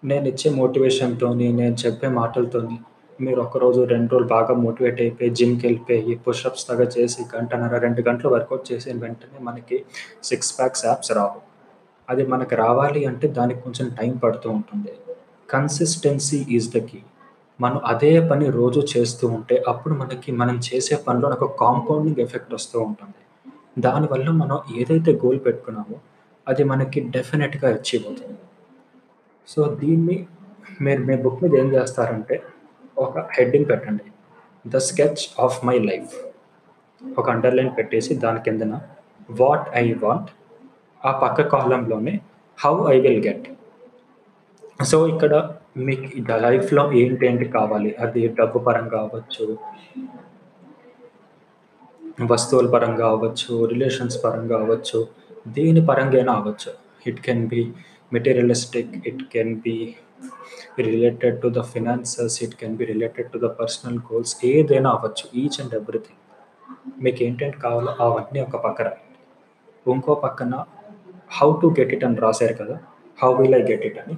నేను 0.03 0.25
ఇచ్చే 0.31 0.49
మోటివేషన్తోని 0.59 1.47
నేను 1.61 1.77
చెప్పే 1.85 2.09
మాటలతోని 2.19 2.77
మీరు 3.21 3.39
ఒకరోజు 3.41 3.81
రెండు 3.83 4.09
రోజులు 4.11 4.27
బాగా 4.27 4.53
మోటివేట్ 4.53 5.01
అయిపోయి 5.01 5.29
జిమ్కి 5.29 5.67
వెళ్ళిపోయి 5.67 6.15
పుషప్స్ 6.15 6.67
తగ్గ 6.67 6.81
చేసి 6.97 7.21
గంటన్నర 7.35 7.77
రెండు 7.77 8.01
గంటలు 8.01 8.29
వర్కౌట్ 8.33 8.71
చేసిన 8.71 8.95
వెంటనే 8.99 9.39
మనకి 9.39 9.77
సిక్స్ 10.23 10.59
ప్యాక్స్ 10.59 10.85
యాప్స్ 10.85 11.11
రావు. 11.11 11.39
అది 12.09 12.23
మనకు 12.27 12.55
రావాలి 12.55 13.05
అంటే 13.05 13.27
దానికి 13.27 13.59
కొంచెం 13.61 13.87
టైం 13.89 14.17
పడుతూ 14.17 14.49
ఉంటుంది. 14.49 14.93
కన్సిస్టెన్సీ 15.49 16.45
ఈజ్ 16.49 16.69
ద 16.75 16.77
కీ 16.77 16.99
మనం 17.61 17.79
అదే 17.85 18.29
పని 18.29 18.45
రోజు 18.49 18.81
చేస్తూ 18.97 19.27
ఉంటే 19.27 19.63
అప్పుడు 19.67 19.93
మనకి 19.93 20.31
మనం 20.31 20.59
చేసే 20.67 20.95
పనిలో 21.07 21.29
ఒక 21.29 21.47
కాంపౌండింగ్ 21.63 22.19
ఎఫెక్ట్ 22.19 22.53
వస్తూ 22.53 22.79
ఉంటుంది. 22.79 23.21
దానివల్ల 23.81 24.29
మనం 24.29 24.59
ఏదైతే 24.77 25.11
గోల్ 25.25 25.39
పెట్టుకున్నామో 25.45 25.97
అది 26.47 26.63
మనకి 26.63 26.99
డెఫినెట్గా 27.15 27.69
అచీవ్ 27.69 28.05
అవుతుంది. 28.07 28.39
సో 29.47 29.77
దీన్ని 29.81 30.17
మీరు 30.81 31.01
మీ 31.01 31.15
బుక్ 31.15 31.43
మీద 31.43 31.55
ఏం 31.55 31.67
చేస్తారంటే 31.73 32.35
ఒక 33.05 33.17
హెడ్డింగ్ 33.35 33.67
పెట్టండి. 33.71 34.05
The 34.73 34.77
sketch 34.87 35.23
of 35.45 35.57
my 35.67 35.77
life 35.89 36.13
ఒక 37.01 37.27
అండర్లైన్ 37.35 37.71
పెట్టేసి 37.77 38.13
దాని 38.23 38.39
కిందన 38.47 38.73
వాట్ 39.41 39.67
ఐ 39.83 39.85
వాంట్ 40.03 40.29
ఆ 41.01 41.11
పక్క 41.23 41.47
కాలంలోనే 41.55 42.13
how 42.57 42.73
I 42.93 42.95
will 43.05 43.21
get 43.27 43.47
so 44.89 44.97
ఇక్కడ 45.13 45.33
మీకు 45.87 46.07
లైఫ్లో 46.45 46.83
ఏంటి 47.01 47.23
ఏంటి 47.29 47.45
కావాలి? 47.57 47.91
అది 48.03 48.21
డబ్బు 48.39 48.59
పరంగా 48.67 48.99
అవ్వచ్చు 49.05 49.45
వస్తువుల 52.31 52.67
పరంగా 52.73 53.05
అవ్వచ్చు, 53.13 53.51
రిలేషన్స్ 53.71 54.17
పరంగా 54.23 54.55
అవ్వచ్చు, 54.63 54.99
దేని 55.57 55.81
పరంగా 55.89 56.21
అవ్వచ్చు. 56.37 56.71
It 57.09 57.19
can 57.25 57.43
be 57.51 57.61
materialistic, 58.15 58.93
it 59.09 59.23
can 59.33 59.53
be 59.65 59.75
related 60.81 61.37
to 61.41 61.49
the 61.49 61.61
finances, 61.71 62.35
it 62.45 62.55
can 62.59 62.75
be 62.77 62.85
related 62.85 63.29
to 63.33 63.39
the 63.39 63.49
personal 63.59 63.99
goals 64.07 64.33
ఏదైనా 64.51 64.89
అవ్వచ్చు. 64.95 65.25
Each 65.41 65.57
and 65.61 65.75
everything. 65.79 66.19
మీకేంటేంటి 67.03 67.57
కావాలో 67.65 67.91
అవన్నీ 68.05 68.39
ఒక 68.47 68.57
పక్కన 68.65 68.87
ఇంకో 69.85 70.13
పక్కన 70.23 70.53
హౌ 71.31 71.49
టు 71.61 71.67
గెట్ 71.77 71.93
ఇట్ 71.95 72.05
అని 72.05 72.19
రాశారు 72.23 72.55
కదా! 72.61 72.75
How 73.19 73.29
will 73.37 73.55
I 73.55 73.63
get 73.63 73.85
it 73.87 73.99
అని. 74.01 74.15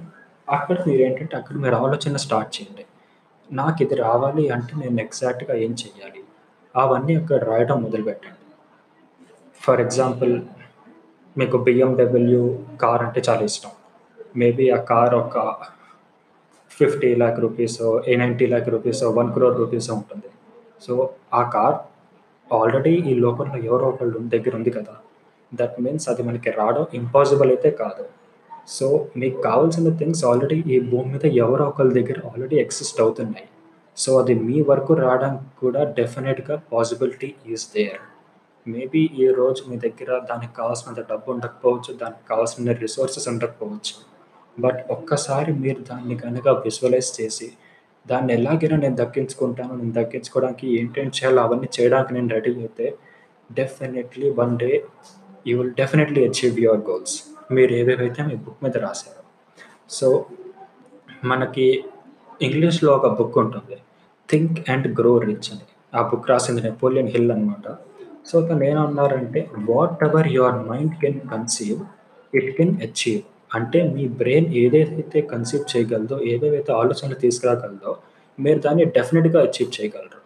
అక్కడ 0.48 0.76
మీరు 0.86 1.02
ఏంటంటే 1.06 1.34
అక్కడ 1.36 1.56
మీరు 1.64 1.76
ఆలోచన 1.82 2.16
స్టార్ట్ 2.24 2.50
చేయండి. 2.56 2.84
నాకు 3.50 3.78
ఇది 3.84 3.96
రావాలి 4.02 4.44
అంటే 4.54 4.72
నేను 4.82 4.98
ఎగ్జాక్ట్‌గా 5.00 5.54
ఏం 5.64 5.72
చెయ్యాలి? 5.82 6.22
అవన్నీ 6.74 7.14
అక్కడ 7.20 7.40
రాయడం 7.50 7.78
మొదలుపెట్టండి. 7.82 8.38
ఫర్ 9.60 9.80
ఎగ్జాంపుల్ 9.80 10.34
మీకు 11.36 11.56
బిఎండబ్ల్యూ 11.66 12.42
కార్ 12.82 13.02
అంటే 13.06 13.20
చాలా 13.28 13.44
ఇష్టం. 13.50 13.72
మేబీ 14.36 14.66
ఆ 14.70 14.80
కార్ 14.90 15.14
ఒక 15.16 15.36
ఫిఫ్టీ 16.78 17.14
ల్యాక్ 17.14 17.40
రూపీస్ 17.40 17.82
ఏ 18.08 18.16
90,00,000 18.16 18.70
రూపీసో, 18.70 19.12
1,00,00,000 19.12 19.58
రూపీసో 19.58 19.94
ఉంటుంది. 19.94 20.28
సో, 20.82 21.10
ఆ 21.34 21.50
కార్ 21.50 21.76
ఆల్రెడీ 22.52 22.90
ఈ 22.90 23.14
లోకంలో 23.14 23.56
ఎవరో 23.56 23.86
ఒకళ్ళు 23.88 24.18
దగ్గర 24.18 24.56
ఉంది 24.56 24.70
కదా! 24.70 24.94
దట్ 25.54 25.82
మీన్స్ 25.82 26.08
అది 26.08 26.22
మనకి 26.22 26.50
రావడం 26.50 26.86
ఇంపాసిబుల్ 26.94 27.48
అయితే 27.48 27.70
కాదు. 27.70 28.04
సో, 28.68 29.08
మీకు 29.16 29.42
కావాల్సిన 29.42 29.96
థింగ్స్ 29.96 30.24
ఆల్రెడీ 30.24 30.64
ఈ 30.66 30.80
భూమి 30.80 31.12
మీద 31.12 31.26
ఎవరో 31.26 31.64
ఒకళ్ళ 31.64 31.92
దగ్గర 31.92 32.26
ఆల్రెడీ 32.26 32.56
ఎగ్జిస్ట్ 32.56 33.00
అవుతున్నాయి. 33.00 33.48
సో, 33.96 34.18
అది 34.18 34.34
మీ 34.34 34.60
వరకు 34.60 34.94
రావడానికి 34.94 35.60
కూడా 35.60 35.84
డెఫినెట్గా 35.84 36.62
పాసిబిలిటీ 36.72 37.34
ఈజ్ 37.46 37.66
దేర్. 37.74 38.00
మేబీ 38.66 39.10
ఈ 39.18 39.28
రోజు 39.28 39.70
మీ 39.70 39.76
దగ్గర 39.76 40.18
దానికి 40.30 40.54
కావాల్సినంత 40.54 41.10
డబ్బు 41.10 41.32
ఉండకపోవచ్చు. 41.32 41.94
దానికి 41.94 42.28
కావాల్సిన 42.28 42.72
రిసోర్సెస్ 42.72 43.28
ఉండకపోవచ్చు. 43.28 43.94
బట్ 44.56 44.80
ఒక్కసారి 44.90 45.52
మీరు 45.60 45.80
దాన్ని 45.90 46.16
కనుక 46.18 46.48
విజువలైజ్ 46.64 47.10
చేసి, 47.18 47.48
దాన్ని 48.06 48.32
ఎలాగైనా 48.34 48.76
నేను 48.78 48.96
దక్కించుకుంటాను. 48.96 49.74
నేను 49.76 49.94
దక్కించుకోవడానికి 49.98 50.66
ఏంటేం 50.78 51.08
చేయాలో 51.18 51.40
అవన్నీ 51.44 51.68
చేయడానికి 51.76 52.14
నేను 52.16 52.30
రెడీ 52.36 52.52
అయితే 52.60 52.86
definitely 53.50 54.28
one 54.40 54.54
day 54.62 54.70
you 55.46 55.54
will 55.60 55.74
definitely 55.80 56.22
achieve 56.28 56.58
your 56.64 56.84
goals. 56.88 57.16
మీరు 57.52 57.72
ఏవేవైతే 57.80 58.22
మీ 58.28 58.36
బుక్ 58.44 58.62
మీద 58.64 58.76
రాశారో 58.84 59.22
సో, 59.90 60.08
మనకి 61.24 61.66
ఇంగ్లీష్‌లో 62.40 62.90
ఒక 62.98 63.08
బుక్ 63.18 63.38
ఉంటుంది. 63.42 63.76
'థింక్ 64.28 64.58
అండ్ 64.70 64.88
గ్రో 64.98 65.12
రిచ్' 65.26 65.50
అని. 65.54 65.66
ఆ 65.92 66.02
బుక్ 66.10 66.30
రాసింది 66.30 66.62
నెపోలియన్ 66.68 67.10
హిల్ 67.14 67.32
అనమాట. 67.32 67.66
సో, 68.26 68.36
తను 68.48 68.64
ఏమన్నారంటే 68.70 69.40
whatever 70.08 70.28
your 70.36 70.58
mind 70.70 70.94
can 71.02 71.20
conceive, 71.32 71.80
it 72.32 72.50
can 72.58 72.74
achieve. 72.82 73.22
అంటే 73.54 73.88
మీ 73.88 74.08
బ్రెయిన్ 74.08 74.54
ఏదైతే 74.54 75.20
కన్సీవ్ 75.20 75.76
చేయగలదో, 75.76 76.20
ఏవేవైతే 76.20 76.72
ఆలోచనలు 76.72 77.14
తీసుకురాగలదో, 77.14 77.96
మీరు 78.40 78.58
దాన్ని 78.58 78.84
డెఫినెట్గా 78.84 79.42
అచీవ్ 79.42 79.80
చేయగలరు. 79.80 80.22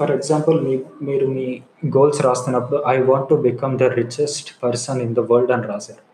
ఫర్ 0.00 0.10
ఎగ్జాంపుల్ 0.10 0.64
మీ 0.64 0.80
మీరు 1.02 1.26
మీ 1.26 1.62
గోల్స్ 1.86 2.22
రాస్తున్నప్పుడు 2.22 2.82
I 2.86 3.02
want 3.02 3.28
to 3.28 3.34
become 3.34 3.78
the 3.78 3.82
richest 3.82 4.62
person 4.62 5.02
in 5.02 5.14
the 5.14 5.18
world 5.18 5.50
అని 5.50 5.66
రాశారు 5.66 6.10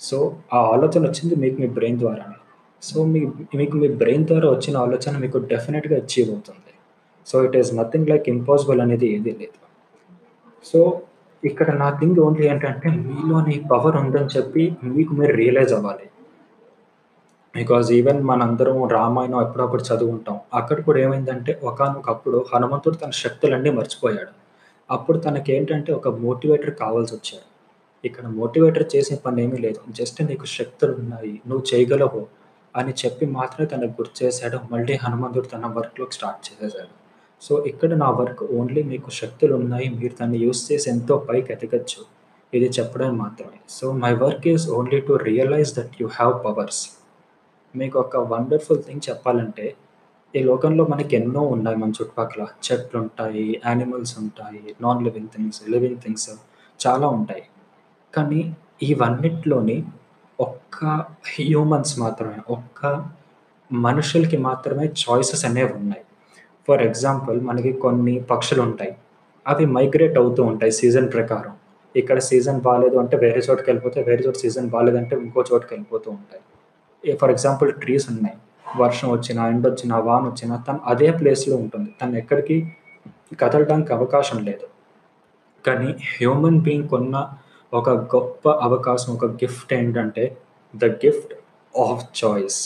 సో, 0.00 0.36
ఆ 0.52 0.58
ఆలోచన 0.58 1.02
వచ్చింది 1.02 1.36
మీకు 1.36 1.60
మీ 1.60 1.66
బ్రెయిన్ 1.66 1.98
ద్వారానే. 1.98 2.34
సో, 2.82 3.04
మీ 3.04 3.20
మీకు 3.54 3.76
మీ 3.76 3.88
బ్రెయిన్ 3.88 4.26
ద్వారా 4.26 4.50
వచ్చిన 4.50 4.76
ఆలోచన 4.76 5.18
మీకు 5.18 5.38
డెఫినెట్గా 5.38 5.96
అచీవ్ 5.96 6.30
అవుతుంది. 6.30 6.74
So, 7.26 7.44
it 7.44 7.56
is 7.56 7.74
nothing 7.74 8.08
like 8.08 8.28
impossible 8.28 8.80
అనేది 8.80 9.06
ఏదీ 9.06 9.30
లేదు. 9.30 9.58
సో, 10.64 11.02
ఇక్కడ 11.42 11.68
నా 11.76 11.86
థింగ్ 11.90 12.18
ఓన్లీ 12.18 12.44
ఏంటంటే 12.46 12.88
మీలోని 13.06 13.54
పవర్ 13.72 13.96
ఉందని 13.96 14.30
చెప్పి 14.36 14.64
మీకు 14.88 15.12
మీరు 15.14 15.32
రియలైజ్ 15.32 15.72
అవ్వాలి. 15.72 16.06
బికాజ్ 17.54 17.88
ఈవెన్ 17.92 18.20
మనందరం 18.24 18.78
రామాయణం 18.88 19.38
అప్పుడప్పుడు 19.38 19.82
చదువుకుంటాం 19.82 20.36
అక్కడ 20.54 20.78
కూడా 20.80 20.98
ఏమైందంటే 21.00 21.54
ఒకనొకప్పుడు 21.62 22.38
హనుమంతుడు 22.52 22.96
తన 22.96 23.12
శక్తులన్నీ 23.14 23.70
మర్చిపోయాడు. 23.70 24.32
అప్పుడు 24.90 25.18
తనకేంటంటే 25.18 25.90
ఒక 25.92 26.08
మోటివేటర్ 26.22 26.74
కావాల్సి 26.74 27.14
వచ్చాడు 27.14 27.48
ఇక్కడ 28.04 28.24
మోటివేటర్ 28.38 28.86
చేసే 28.96 29.16
ఏమీ 29.38 29.58
లేదు. 29.58 29.80
జస్ట్ 29.90 30.20
నీకు 30.22 30.46
శక్తులు 30.56 30.94
ఉన్నాయి 30.94 31.34
నువ్వు 31.48 31.64
చేయగలవు 31.72 32.22
అని 32.74 32.92
చెప్పి 33.02 33.24
మాత్రమే 33.38 33.66
తనకు 33.66 33.94
గుర్తు 33.98 34.18
చేశాడు. 34.24 34.58
మళ్ళీ 34.72 34.94
హనుమంతుడు 34.96 35.48
తన 35.48 35.66
వర్క్‌లోకి 35.76 36.14
స్టార్ట్ 36.14 36.42
చేసేసాడు. 36.48 36.92
సో, 37.42 37.64
ఇక్కడ 37.64 37.94
నా 37.94 38.10
వర్క్ 38.10 38.42
ఓన్లీ 38.42 38.82
మీకు 38.82 39.10
శక్తులు 39.10 39.54
ఉన్నాయి 39.54 39.88
మీరు 39.88 40.12
దాన్ని 40.20 40.38
యూజ్ 40.38 40.72
చేసి 40.72 40.90
ఎంతో 40.90 41.16
పైకి 41.16 41.52
ఎదగచ్చు 41.52 42.04
ఇది 42.54 42.70
చెప్పడం 42.80 43.16
మాత్రమే. 43.16 43.60
So, 43.68 43.92
my 43.92 44.14
work 44.14 44.48
is 44.48 44.70
only 44.70 45.00
to 45.00 45.12
realize 45.12 45.76
that 45.76 45.90
you 46.00 46.06
have 46.06 46.44
powers. 46.44 46.88
మీకు 47.76 47.98
ఒక 47.98 48.16
వండర్‌ఫుల్ 48.16 48.82
థింగ్ 48.82 49.00
చెప్పాలంటే, 49.10 49.74
ఈ 50.36 50.42
లోకంలో 50.42 50.86
మనకి 50.86 51.16
ఎన్నో 51.16 51.40
ఉన్నాయి 51.40 51.76
మన 51.76 51.88
చుట్టుపక్కల. 51.88 52.46
చెట్లుంటాయి, 52.72 53.60
యానిమల్స్ 53.66 54.18
ఉంటాయి, 54.18 54.74
non 54.80 55.04
living 55.04 55.28
things, 55.28 55.62
living 55.68 55.96
things 55.96 56.30
చాలా 56.86 57.08
ఉంటాయి. 57.08 57.42
కానీ 58.14 58.56
ఇవన్నిట్లోని 58.82 59.84
ఒక్క 60.40 60.84
హ్యూమన్స్ 61.36 61.98
మాత్రమే, 61.98 62.34
ఒక్క 62.50 63.06
మనుషులకి 63.72 64.36
మాత్రమే 64.36 64.86
చాయిసెస్ 64.86 65.44
అనేవి 65.44 65.72
ఉన్నాయి 65.72 66.02
ఫర్ 66.68 66.82
ఎగ్జాంపుల్ 66.82 67.40
మనకి 67.40 67.72
కొన్ని 67.72 68.20
పక్షులు 68.30 68.62
ఉంటాయి 68.62 68.92
అవి 69.46 69.66
మైగ్రేట్ 69.66 70.18
అవుతూ 70.18 70.42
ఉంటాయి 70.42 70.72
సీజన్ 70.72 71.12
ప్రకారం. 71.12 71.54
ఇక్కడ 71.94 72.18
సీజన్ 72.18 72.60
బాగాలేదు 72.60 72.96
అంటే 72.96 73.16
వేరే 73.16 73.38
చోటుకి 73.38 73.70
వెళ్ళిపోతే 73.70 74.02
వేరే 74.02 74.24
చోటు 74.26 74.38
సీజన్ 74.38 74.68
బాగాలేదంటే 74.68 75.16
ఇంకో 75.16 75.44
చోటుకి 75.54 75.74
వెళ్ళిపోతూ 75.74 76.10
ఉంటాయి. 76.10 76.42
ఏ 77.04 77.16
ఫర్ 77.16 77.30
ఎగ్జాంపుల్ 77.30 77.72
ట్రీస్ 77.72 78.10
ఉన్నాయి. 78.10 78.36
వర్షం 78.76 79.10
వచ్చినా, 79.10 79.48
ఎండొచ్చినా, 79.48 79.98
వానొచ్చినా 79.98 80.64
తను 80.68 80.80
అదే 80.86 81.10
ప్లేస్‌లో 81.10 81.56
ఉంటుంది. 81.56 81.90
తను 82.02 82.16
ఎక్కడికి 82.16 82.56
కదలడానికి 83.40 83.92
అవకాశం 83.92 84.44
లేదు. 84.44 84.66
కానీ 85.64 85.96
హ్యూమన్ 86.12 86.60
బీయింగ్‌కున్న 86.60 87.16
ఒక 87.72 87.90
గొప్ప 87.90 88.48
అవకాశం, 88.62 89.12
ఒక 89.12 89.24
గిఫ్ట్ 89.24 89.72
ఏంటంటే 89.72 90.36
the 90.74 90.84
gift 90.84 91.34
of 91.74 92.24
choice. 92.24 92.60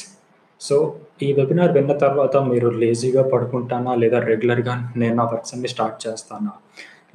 So, 0.60 0.76
ఈ 1.20 1.28
వెబినార్ 1.32 1.72
విన్న 1.72 1.92
తర్వాత 2.02 2.36
మీరు 2.48 2.68
లేజీగా 2.80 3.22
పడుకుంటానా? 3.30 3.92
లేదా 3.94 4.18
రెగ్యులర్‌గా 4.30 4.72
నేను 5.00 5.14
నా 5.16 5.24
వర్క్స్ 5.30 5.54
అన్ని 5.54 5.68
స్టార్ట్ 5.72 5.98
చేస్తానా? 6.04 6.52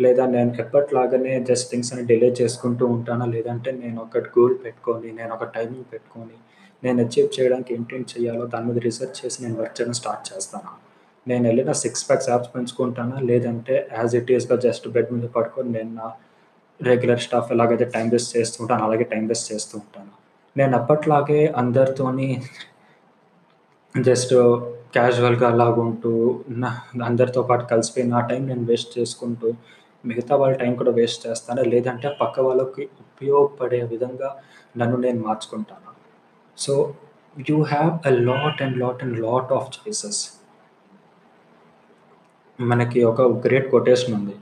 లేదా 0.01 0.23
నేను 0.35 0.51
ఎప్పటిలాగానే 0.63 1.33
జస్ట్ 1.49 1.67
థింగ్స్ 1.71 1.91
అని 1.93 2.03
డిలే 2.11 2.29
చేసుకుంటూ 2.39 2.85
ఉంటానా? 2.95 3.25
లేదంటే 3.25 3.71
నేను 3.81 3.99
ఒక 4.01 4.23
గోల్ 4.37 4.55
పెట్టుకొని, 4.63 5.09
నేను 5.19 5.31
ఒక 5.35 5.47
టైమింగ్ 5.57 5.85
పెట్టుకొని, 5.91 6.37
నేను 6.83 6.97
అచీవ్ 7.05 7.29
చేయడానికి 7.37 7.73
ఏంటేం 7.75 8.05
చేయాలో 8.13 8.45
దాని 8.53 8.67
మీద 8.69 8.81
రీసెర్చ్ 8.87 9.15
చేసి 9.19 9.37
నేను 9.43 9.55
వర్క్ 9.61 9.75
చేయడం 9.79 9.97
స్టార్ట్ 10.01 10.25
చేస్తానా? 10.31 10.71
నేనెళ్ళిన 11.27 11.71
సిక్స్ 11.83 12.03
ప్యాక్స్ 12.07 12.29
యాప్స్ 12.29 12.51
పెంచుకుంటానా? 12.55 13.19
లేదంటే 13.29 13.75
యాజ్ 13.99 14.15
ఇట్ 14.21 14.31
ఈస్‌గా 14.37 14.57
జస్ట్ 14.65 14.87
బెడ్ 14.95 15.11
మీద 15.15 15.29
పడుకొని 15.37 15.71
నేను 15.77 15.93
నా 15.99 16.07
రెగ్యులర్ 16.79 17.23
స్టాఫ్ 17.27 17.51
ఎలాగైతే 17.55 17.87
టైం 17.95 18.07
వేస్ట్ 18.09 18.33
చేస్తూ 18.37 18.57
ఉంటాను 18.63 18.83
అలాగే 18.83 19.05
టైం 19.13 19.25
వేస్ట్ 19.27 19.47
చేస్తూ 19.51 19.73
ఉంటాను. 19.83 20.11
నేను 20.55 20.73
అప్పట్లాగే 20.77 21.41
అందరితోని 21.61 22.29
జస్ట్ 23.95 24.33
క్యాజువల్‌గా 24.93 25.47
అలాగుంటూ 25.47 26.11
నా 26.49 26.69
అందరితో 27.05 27.41
పాటు 27.41 27.65
కలిసిపోయి 27.65 28.07
నా 28.07 28.19
టైం 28.21 28.47
నేను 28.47 28.65
వేస్ట్ 28.65 28.99
చేసుకుంటూ, 28.99 29.47
మిగతా 30.03 30.35
వాళ్ళ 30.35 30.55
టైం 30.57 30.75
కూడా 30.75 30.91
వేస్ట్ 30.91 31.27
చేస్తాను 31.27 31.61
లేదంటే 31.63 32.09
పక్క 32.21 32.39
వాళ్ళకి 32.39 32.83
ఉపయోగపడే 32.99 33.81
విధంగా 33.83 34.29
నన్ను 34.77 34.97
నేను 34.97 35.21
మార్చుకుంటాను 35.21 35.89
so, 36.57 36.73
you 37.49 37.63
have 37.63 37.91
a 38.05 38.13
lot 38.29 38.61
and 38.61 38.77
lot 38.77 39.03
and 39.03 39.19
lot 39.19 39.51
of 39.53 39.69
choices. 39.77 40.21
మనకి 42.59 43.03
ఒక 43.03 43.21
గ్రేట్ 43.21 43.71
కొటేషన్ 43.71 44.13
ఉంది. 44.13 44.35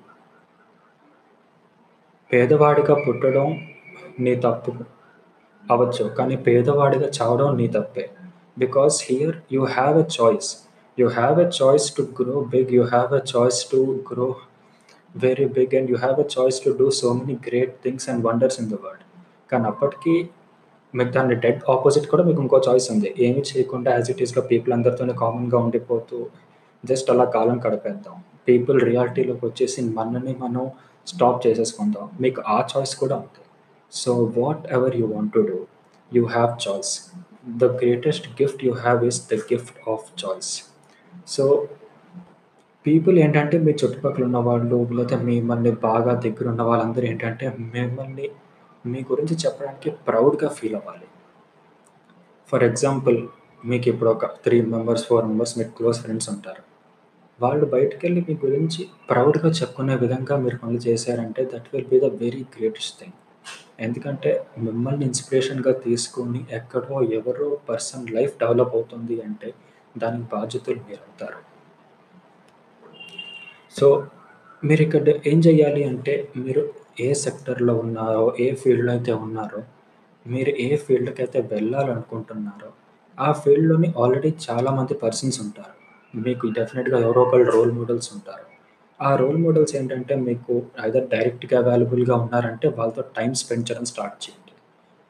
పేదవాడిగా 2.32 2.96
పుట్టడం 3.06 3.48
నీ 4.20 4.36
తప్పు 4.36 4.72
అవ్వచ్చు. 5.63 6.10
కానీ 6.10 6.36
పేదవాడిగా 6.48 7.08
చావడం 7.18 7.58
నీ 7.58 7.68
తప్పే. 7.68 8.06
Because 8.60 8.96
here 9.10 9.36
you 9.51 9.66
have 9.66 9.98
a 9.98 10.06
choice. 10.22 10.50
You 11.00 11.08
have 11.08 11.39
a 11.42 11.50
choice 11.62 11.96
to 11.96 12.01
grow 12.01 12.42
big. 12.42 12.72
You 12.72 12.84
have 12.84 13.13
a 13.13 13.20
choice 13.38 13.66
to 13.72 14.04
grow 14.12 14.36
very 15.16 15.46
big 15.48 15.75
and 15.75 15.92
you 15.92 15.98
have 15.98 16.20
a 16.20 16.24
choice 16.39 16.60
to 16.66 16.70
do 16.80 16.92
so 16.92 17.13
many 17.13 17.38
great 17.48 17.75
things 17.84 18.10
and 18.10 18.25
wonders 18.25 18.62
in 18.62 18.70
the 18.70 18.74
world. 18.74 19.06
కానీ 19.51 19.66
అప్పటికి 19.66 20.30
మీకు 20.96 21.10
దాని 21.10 21.36
dead 21.36 21.62
opposite 21.70 22.08
కూడా 22.08 22.24
మీకు 22.24 22.42
ఇంకో 22.42 22.62
choice 22.70 22.92
ఉంది. 22.92 23.16
ఏమి 23.20 23.42
చేయకుండా 23.42 23.92
యాజ్ 23.92 24.12
ఇట్ 24.12 24.22
ఈస్‌గా 24.22 24.42
పీపుల్ 24.42 24.74
అందరితోనే 24.74 25.13
కామన్‌గా 25.13 25.58
ఉండిపోతూ 25.58 26.28
జస్ట్ 26.86 27.12
అలా 27.12 27.25
కాలం 27.25 27.62
గడిపేద్దాం. 27.68 28.24
పీపుల్ 28.48 28.82
రియాలిటీలోకి 28.82 29.46
వచ్చేసి 29.46 29.82
మనని 29.82 30.36
మనం 30.39 30.72
స్టాప్ 31.08 31.48
చేసేసుకుందాం. 31.48 32.10
మీకు 32.22 32.42
ఆ 32.48 32.68
చాయిస్ 32.78 32.96
కూడా 32.96 33.16
ఉంది. 33.16 33.42
So, 33.92 34.34
whatever 34.74 34.96
you 34.96 35.08
want 35.08 35.34
to 35.34 35.39
do, 35.39 35.66
you 36.13 36.25
have 36.25 36.70
choice. 36.70 36.94
The 37.58 37.63
greatest 37.63 38.29
gift 38.41 38.65
you 38.65 38.74
have 38.74 39.06
is 39.06 39.32
the 39.32 39.34
gift 39.34 39.89
of 39.89 40.25
choice. 40.25 40.63
So, 41.27 41.68
people 42.86 43.20
ఏంటంటే 43.20 43.60
మీ 43.60 43.72
చుట్టుపక్కల 43.72 44.24
ఉన్న 44.24 44.38
వాళ్ళు 44.38 44.88
లేతే 44.94 45.15
మిమ్మల్ని 45.15 45.72
బాగా 45.72 46.13
దగ్గరున్న 46.13 46.62
వాళ్ళందరూ 46.62 47.08
ఏంటంటే 47.08 47.53
మిమ్మల్ని 47.58 48.29
మీ 48.86 49.06
గురించి 49.12 49.36
చెప్పడానికి 49.36 49.89
ప్రౌడ్‌గా 49.89 50.50
ఫీల్ 50.50 50.75
అవ్వాలి. 50.75 51.08
ఫర్ 52.51 52.63
ఎగ్జాంపుల్ 52.63 53.27
మీకు 53.65 53.89
ఇప్పుడు 53.89 54.10
ఒక 54.10 54.25
త్రీ 54.25 54.62
మెంబర్స్, 54.62 55.06
ఫోర్ 55.06 55.25
మెంబర్స్ 55.25 55.58
మీకు 55.58 55.70
క్లోజ్ 55.70 56.00
ఫ్రెండ్స్ 56.00 56.29
ఉంటారు. 56.29 56.63
వాళ్ళు 57.41 57.65
బయటికెళ్ళి 57.65 58.25
మీ 58.29 58.38
గురించి 58.46 58.88
ప్రౌడ్‌గా 59.10 59.50
చెప్పుకునే 59.50 59.96
విధంగా 59.96 60.38
మీరు 60.38 60.58
పనులు 60.58 60.77
చేశారంటే 60.77 61.50
that 61.53 61.68
will 61.74 61.88
be 61.88 62.00
the 62.00 62.03
very 62.03 62.46
greatest 62.58 63.00
thing. 63.00 63.13
ఎందుకంటే 63.79 64.31
మిమ్మల్ని 64.57 65.05
ఇన్‌స్పిరేషన్‌గా 65.05 65.71
తీసుకొని 65.71 66.45
ఎక్కడో 66.51 67.01
ఎవరో 67.12 67.57
పర్సన్ 67.69 68.09
లైఫ్ 68.09 68.39
డెవలప్ 68.39 68.75
అవుతుంది 68.75 69.21
అంటే 69.21 69.50
దానికి 69.95 70.24
బాధ్యతలు 70.31 70.79
మీరవుతారు. 70.89 71.39
సో, 73.75 73.88
మీరిక్కడ 74.63 75.09
ఏం 75.25 75.39
చేయాలి 75.39 75.83
అంటే 75.83 76.13
మీరు 76.36 76.63
ఏ 77.00 77.13
సెక్టార్‌లో 77.13 77.75
ఉన్నారో, 77.75 78.36
ఏ 78.39 78.55
ఫీల్డ్‌లో 78.55 78.91
అయితే 78.91 79.13
ఉన్నారో, 79.13 79.62
మీరు 80.25 80.51
ఏ 80.59 80.75
ఫీల్డ్‌కైతే 80.75 81.39
వెళ్ళాలనుకుంటున్నారో, 81.41 82.69
ఆ 83.17 83.31
ఫీల్డ్‌లోని 83.33 83.93
ఆల్రెడీ 83.98 84.36
చాలామంది 84.50 84.93
పర్సన్స్ 84.93 85.41
ఉంటారు. 85.41 85.75
మీకు 86.13 86.48
డెఫినిట్‌గా 86.50 87.00
ఎవరో 87.00 87.21
ఒకళ్ళు 87.21 87.51
రోల్ 87.51 87.71
మోడల్స్ 87.71 88.13
ఉంటారు. 88.13 88.45
ఆ 89.00 89.10
రోల్ 89.15 89.38
మోడల్స్ 89.38 89.74
ఏంటంటే 89.75 90.13
మీకు 90.24 90.53
ఐదర్ 90.86 91.06
డైరెక్ట్‌గా 91.12 91.58
అవైలబుల్‌గా 91.60 92.15
ఉన్నారంటే 92.15 92.68
వాళ్ళతో 92.77 93.03
టైం 93.15 93.32
స్పెండ్ 93.34 93.65
చేయడం 93.68 93.86
స్టార్ట్ 93.86 94.18
చేయండి. 94.24 94.53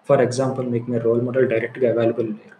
ఫర్ 0.10 0.22
ఎగ్జాంపుల్ 0.22 0.68
మీకు 0.70 0.88
మీ 0.92 1.00
రోల్ 1.00 1.22
మోడల్ 1.22 1.48
డైరెక్ట్‌గా 1.50 1.88
అవైలబుల్ 1.92 2.30
లేరు. 2.32 2.56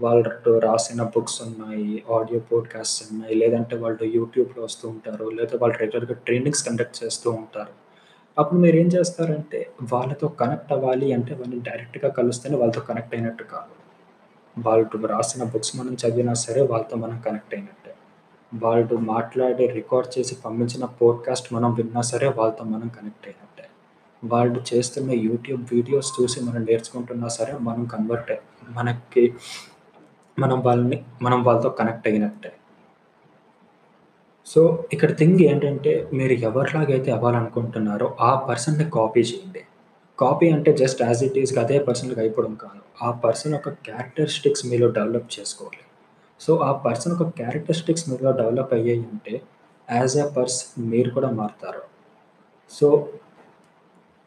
వాళ్ళు 0.00 0.30
రాసిన 0.60 1.02
బుక్స్ 1.14 1.38
ఉన్నాయి, 1.42 1.86
ఆడియో 2.16 2.40
పోడ్‌కాస్ట్స్ 2.50 3.02
ఉన్నాయి, 3.06 3.34
లేదంటే 3.34 3.76
వాళ్ళు 3.76 4.06
యూట్యూబ్‌లో 4.16 4.62
వస్తూ 4.62 4.84
ఉంటారు, 4.88 5.26
లేదా 5.30 5.56
వాళ్ళు 5.62 5.76
రెగ్యులర్‌గా 5.78 6.16
ట్రైనింగ్స్ 6.26 6.64
కండక్ట్ 6.68 6.98
చేస్తూ 7.02 7.30
ఉంటారు. 7.32 7.72
అప్పుడు 8.36 8.60
మీరు 8.60 8.76
ఏం 8.76 8.88
చేస్తారంటే 8.88 9.60
వాళ్ళతో 9.92 10.28
కనెక్ట్ 10.40 10.72
అవ్వాలి 10.72 11.08
అంటే 11.12 11.32
వాళ్ళని 11.34 11.62
డైరెక్ట్‌గా 11.62 12.10
కలిస్తేనే 12.18 12.56
వాళ్ళతో 12.56 12.82
కనెక్ట్ 12.82 13.14
అయినట్టు 13.14 13.44
కాదు. 13.54 13.72
వాళ్ళు 14.56 15.06
రాసిన 15.08 15.44
బుక్స్ 15.52 15.74
మనం 15.76 15.94
చదివినా 16.02 16.34
సరే 16.42 16.62
వాళ్ళతో 16.72 16.96
మనం 16.96 17.18
కనెక్ట్ 17.26 17.54
అయినట్టు 17.54 17.81
వాళ్ళు 18.60 18.96
మాట్లాడి 18.96 19.66
రికార్డ్ 19.66 20.18
చేసి 20.18 20.34
పంపించిన 20.44 20.84
పోడ్‌కాస్ట్ 20.84 21.52
మనం 21.52 21.74
విన్నా 21.74 22.00
సరే 22.00 22.28
వాళ్ళతో 22.28 22.64
మనం 22.64 22.88
కనెక్ట్ 22.88 23.28
అయినట్టే. 23.28 23.68
వాళ్ళు 24.24 24.64
చేస్తున్న 24.74 25.10
యూట్యూబ్ 25.10 25.66
వీడియోస్ 25.72 26.12
చూసి 26.20 26.40
మనం 26.40 26.64
నేర్చుకుంటున్నా 26.64 27.28
సరే 27.28 27.58
మనం 27.58 27.84
కన్వర్ట్ 27.84 28.32
మనకి 28.70 29.34
మనం 30.38 30.60
వాళ్ళని 30.60 31.04
మనం 31.22 31.44
వాళ్ళతో 31.44 31.68
కనెక్ట్ 31.70 32.08
అయినట్టే. 32.08 32.52
సో, 34.46 34.84
ఇక్కడ 34.92 35.16
థింగ్ 35.18 35.40
ఏంటంటే 35.40 36.08
మీరు 36.12 36.32
ఎవరిలాగైతే 36.32 37.12
అవ్వాలనుకుంటున్నారో 37.12 38.16
ఆ 38.20 38.46
పర్సన్‌ని 38.48 38.90
కాపీ 38.90 39.20
చేయండి. 39.20 39.62
కాపీ 40.18 40.50
అంటే 40.50 40.72
జస్ట్ 40.72 41.02
యాజ్ 41.02 41.24
ఇట్ 41.24 41.38
ఈస్‌గా 41.38 41.62
అదే 41.62 41.78
పర్సన్కి 41.78 42.20
అయిపోవడం 42.20 42.54
కాదు. 42.54 42.80
ఆ 43.02 43.10
పర్సన్ 43.10 43.52
యొక్క 43.52 43.68
క్యారెక్టరిస్టిక్స్ 43.68 44.66
మీలో 44.66 44.88
డెవలప్ 44.88 45.40
చేసుకోవాలి. 45.40 45.82
సో, 46.42 46.56
ఆ 46.56 46.72
పర్సన్ 46.72 47.12
యొక్క 47.12 47.36
క్యారెక్టరిస్టిక్స్ 47.36 48.10
మీలో 48.10 48.32
డెవలప్ 48.32 48.74
అయ్యాయి 48.74 48.98
ఉంటే 48.98 49.42
యాజ్ 49.92 50.16
ఎ 50.16 50.28
పర్సన్ 50.28 50.90
మీరు 50.90 51.10
కూడా 51.10 51.30
మారుతారు. 51.30 51.82
సో, 52.70 53.08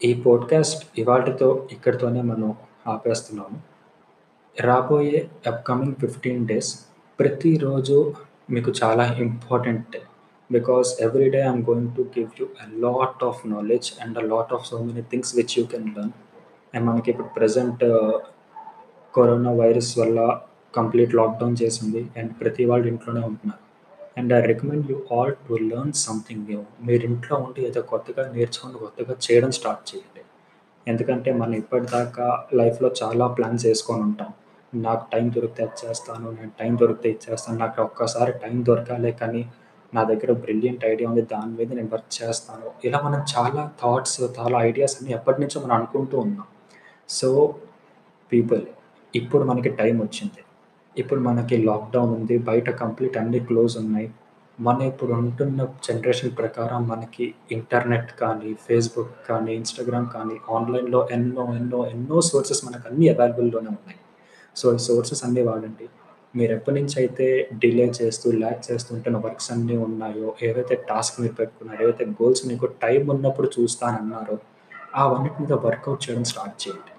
ఈ 0.04 0.14
పోడ్‌కాస్ట్ 0.14 0.86
ఇవాటితో 0.98 1.68
ఇక్కడితోనే 1.72 2.22
మనం 2.22 2.56
ఆపేస్తున్నాము. 2.88 3.62
రాబోయే 4.62 5.30
అప్‌కమింగ్ 5.48 5.96
15 6.02 6.48
డేస్ 6.48 6.80
ప్రతిరోజు 7.20 8.14
మీకు 8.50 8.74
చాలా 8.84 9.14
important 9.14 9.92
day. 9.92 10.02
Because 10.52 11.02
every 11.02 11.30
day 11.30 11.38
I'm 11.38 11.62
going 11.62 11.96
to 11.96 12.02
give 12.02 12.42
you 12.42 12.48
a 12.48 12.90
lot 12.90 13.24
of 13.24 13.48
knowledge 13.48 13.94
and 14.02 14.18
a 14.18 14.22
lot 14.22 14.54
of 14.54 14.68
so 14.68 14.84
many 14.84 15.02
things 15.02 15.36
which 15.36 15.60
you 15.60 15.66
can 15.66 15.86
learn 15.86 16.12
and 16.76 16.86
మనకి 16.86 17.12
ఇప్పుడు 17.12 17.28
ప్రజెంట్ 17.28 17.80
కరోనా 19.16 19.52
వైరస్ 19.52 20.00
వల్ల 20.00 20.42
complete 20.76 21.16
lockdown 21.16 21.56
చేసింది. 21.64 22.10
And 22.18 22.34
ప్రతి 22.42 22.66
వాళ్ళు 22.66 22.88
ఇంట్లోనే 22.88 23.22
ఉంటున్నారు. 23.22 23.62
And 24.18 24.34
I 24.34 24.42
recommend 24.42 24.92
you 24.92 24.98
all 25.12 25.34
to 25.34 25.54
learn 25.54 25.94
something 25.94 26.46
new. 26.46 26.64
మీరు 26.84 27.06
ఇంట్లో 27.06 27.38
ఉండి 27.38 27.68
ఏదో 27.68 27.82
కొత్తగా 27.82 28.32
నేర్చుకుని 28.32 28.74
కొత్తగా 28.74 29.16
చేయడం 29.26 29.52
స్టార్ట్ 29.52 29.96
చేయండి. 29.96 30.22
ఎందుకంటే 30.88 31.34
మనం 31.34 31.54
ఇప్పటిదాకా 31.54 32.48
లైఫ్‌లో 32.54 32.92
చాలా 33.04 33.28
ప్లాన్స్ 33.28 33.66
వేసుకొని 33.66 34.02
ఉంటాం. 34.02 34.34
నాకు 34.74 35.12
టైం 35.14 35.32
దొరికితే 35.36 35.64
అది 35.64 35.88
చేస్తాను. 35.88 36.32
నేను 36.32 36.52
టైం 36.60 36.78
దొరికితే 36.82 37.10
ఇది 37.10 37.32
చేస్తాను. 37.32 37.60
నాకు 37.60 37.82
ఒక్కసారి 37.82 38.32
టైం 38.32 38.66
దొరకాలే 38.68 39.12
కానీ 39.12 39.42
నా 39.94 40.04
దగ్గర 40.04 40.32
బ్రిలియంట్ 40.32 40.86
ఐడియా 40.86 41.10
ఉంది. 41.10 41.22
దాని 41.22 41.58
మీద 41.58 41.74
నేను 41.74 41.90
వర్క్ 41.94 42.24
చేస్తాను. 42.24 42.72
ఇలా 42.86 43.02
మనం 43.02 43.22
చాలా 43.38 43.72
థాట్స్, 43.82 44.22
చాలా 44.40 44.62
ఐడియాస్ 44.62 44.98
అన్నీ 45.02 45.14
ఎప్పటినుంచో 45.14 45.62
మనం 45.62 45.72
అనుకుంటూ 45.72 46.20
ఉన్నాం. 46.20 46.48
సో, 47.10 47.56
పీపుల్ 48.32 48.62
ఇప్పుడు 49.16 49.44
మనకి 49.44 49.70
టైం 49.70 50.00
వచ్చింది. 50.00 50.42
ఇప్పుడు 50.98 51.20
మనకి 51.20 51.58
లాక్‌డౌన్ 51.58 52.10
ఉంది. 52.10 52.38
బయట 52.38 52.70
కంప్లీట్ 52.70 53.18
అన్ని 53.18 53.40
క్లోజ్ 53.40 53.78
ఉన్నాయి. 53.78 54.12
మనం 54.60 54.84
ఇప్పుడు 54.84 55.14
ఉంటున్న 55.14 55.68
జనరేషన్ 55.88 56.38
ప్రకారం 56.38 56.88
మనకి 56.88 57.34
ఇంటర్నెట్ 57.52 58.12
కానీ, 58.12 58.54
ఫేస్‌బుక్ 58.54 59.28
కానీ, 59.30 59.56
ఇన్‌స్టాగ్రామ్ 59.56 60.10
కానీ 60.10 60.36
ఆన్‌లైన్‌లో 60.52 61.08
ఎన్నో, 61.12 61.56
ఎన్నో, 61.56 61.86
ఎన్నో 61.86 62.22
సోర్సెస్ 62.22 62.66
మనకు 62.66 62.88
అన్నీ 62.90 63.08
అవైలబుల్‌లోనే 63.08 63.68
ఉన్నాయి. 63.68 64.00
సో, 64.56 64.74
ఈ 64.74 64.78
సోర్సెస్ 64.78 65.24
అన్నీ 65.24 65.42
వాడండి. 65.42 65.88
మీరు 66.36 66.54
అయితే 66.98 67.50
డిలే 67.54 67.92
చేస్తూ, 68.02 68.32
ల్యాక్ 68.32 68.72
చేస్తూ 68.72 68.96
ఉంటున్న 68.96 69.18
వర్క్స్ 69.18 69.52
అన్నీ 69.52 69.78
ఉన్నాయో, 69.78 70.36
ఏవైతే 70.44 70.76
టాస్క్ 70.90 71.22
మీరు 71.22 71.34
పెట్టుకున్నారో, 71.34 71.84
ఏవైతే 71.84 72.06
గోల్స్ 72.06 72.48
మీకు 72.48 72.66
టైం 72.66 73.10
ఉన్నప్పుడు 73.10 73.50
చూస్తానన్నారో 73.60 74.38
అవన్నిటి 74.96 75.44
మీద 75.44 75.54
వర్కౌట్ 75.54 76.10
చేయడం 76.10 76.24
స్టార్ట్ 76.24 76.68
చేయండి. 76.68 76.94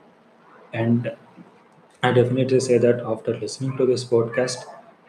And 0.78 1.06
I 2.02 2.12
definitely 2.12 2.60
say 2.60 2.78
that 2.78 3.02
after 3.02 3.42
listening 3.42 3.78
to 3.78 3.84
this 3.84 4.12
podcast 4.12 4.62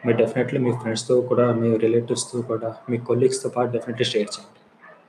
మీరు 0.06 0.16
డెఫినెట్‌లీ 0.16 0.58
మీ 0.58 0.72
ఫ్రెండ్స్‌తో 0.72 1.20
కూడా, 1.20 1.52
మీ 1.52 1.76
రిలేటివ్స్‌తో 1.76 2.42
కూడా, 2.42 2.74
మీ 2.90 2.98
కొలీగ్స్‌తో 2.98 3.48
పాటు 3.48 3.70
డెఫినెట్‌లీ 3.70 4.04
షేర్ 4.04 4.28
చేయండి. 4.28 4.58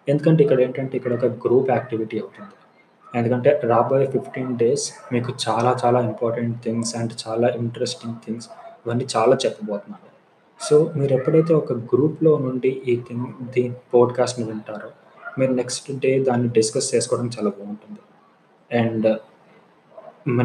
ఎందుకంటే 0.08 0.44
ఇక్కడ 0.44 0.60
ఏంటంటే 0.62 0.98
ఇక్కడ 0.98 1.14
ఒక 1.14 1.26
గ్రూప్ 1.46 1.70
యాక్టివిటీ 1.72 2.20
అవుతుంది. 2.20 2.56
ఎందుకంటే 3.16 3.60
రాబోయే 3.64 4.08
15 4.08 4.58
డేస్ 4.58 4.86
మీకు 5.14 5.34
చాలా 5.46 5.78
చాలా 5.86 6.00
ఇంపార్టెంట్ 6.02 6.64
థింగ్స్ 6.64 6.96
అండ్ 6.96 7.14
చాలా 7.24 7.48
ఇంట్రెస్టింగ్ 7.56 8.18
థింగ్స్ 8.26 8.48
ఇవన్నీ 8.86 9.06
చాలా 9.16 9.38
చెప్పబోతున్నాను. 9.46 10.06
సో, 10.60 10.92
మీరు 10.96 11.14
ఎప్పుడైతే 11.14 11.54
ఒక 11.54 11.74
గ్రూప్‌లో 11.94 12.38
నుండి 12.38 12.82
ఈ 12.88 12.96
థింగ్ 13.08 13.28
దీ 13.56 13.64
పోడ్‌కాస్ట్‌ని 13.94 14.46
వింటారో 14.46 14.90
మీరు 15.40 15.54
నెక్స్ట్ 15.54 15.92
డే 16.00 16.20
దాన్ని 16.20 16.50
డిస్కస్ 16.50 16.96
చేసుకోవడం 16.96 17.28
చాలా 17.28 17.50
బాగుంటుంది 17.50 18.02
అండ్ 18.72 19.08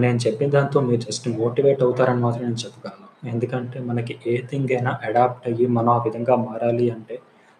నేను 0.05 0.19
చెప్పిన 0.19 0.49
దాంతో 0.51 0.81
మీరు 0.81 1.01
జస్ట్ 1.01 1.27
మోటివేట్ 1.39 1.83
అవుతారని 1.83 2.21
మాత్రం 2.21 2.43
నేను 2.45 2.61
చెప్పగలను. 2.65 3.01
ఎందుకంటే 3.29 3.79
మనకి 3.81 4.15
ఏ 4.27 4.35
థింగ్ 4.51 4.73
అయినా 4.73 4.93
అడాప్ట్ 5.03 5.45
అయ్యి 5.49 5.67
మనం 5.77 5.91
ఆ 5.91 5.99
విధంగా 5.99 6.35
మారాలి 6.45 6.87
అంటే 6.91 7.17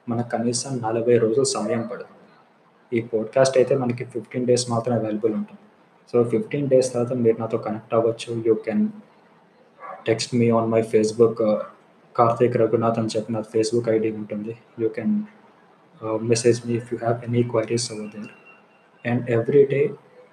మనకు 0.07 0.29
కనీసం 0.29 0.73
40 0.79 1.19
రోజులు 1.25 1.49
సమయం 1.55 1.83
పడుతుంది. 1.91 2.11
ఈ 2.93 3.01
పోడ్‌కాస్ట్ 3.11 3.57
అయితే 3.59 3.75
మనకి 3.77 4.05
15 4.07 4.47
డేస్ 4.47 4.65
మాత్రం 4.71 4.95
అవైలబుల్ 4.97 5.35
ఉంటుంది. 5.35 5.63
సో, 6.15 6.17
15 6.33 6.67
డేస్ 6.69 6.89
తర్వాత 6.93 7.13
మీరు 7.25 7.37
నాతో 7.41 7.59
కనెక్ట్ 7.59 7.95
అవ్వచ్చు. 7.95 8.31
You 8.49 8.55
can 8.67 8.85
text 10.07 10.33
me 10.35 10.49
on 10.51 10.71
my 10.71 10.83
Facebook 10.93 11.43
Karthik 12.17 12.57
Raghunath 12.57 12.99
అని 12.99 13.13
చెప్పి 13.15 13.33
నా 13.33 13.43
ఫేస్‌బుక్ 13.53 13.89
ఐడి 13.89 14.11
ఉంటుంది. 14.13 14.53
You 14.81 14.89
can 14.89 15.15
message 16.31 16.59
me 16.67 16.75
if 16.75 16.89
you 16.93 16.99
have 16.99 17.19
any 17.29 17.43
queries 17.53 17.87
over 17.93 18.11
there. 18.15 18.33
And 19.05 19.23
every 19.31 19.63
day 19.67 19.81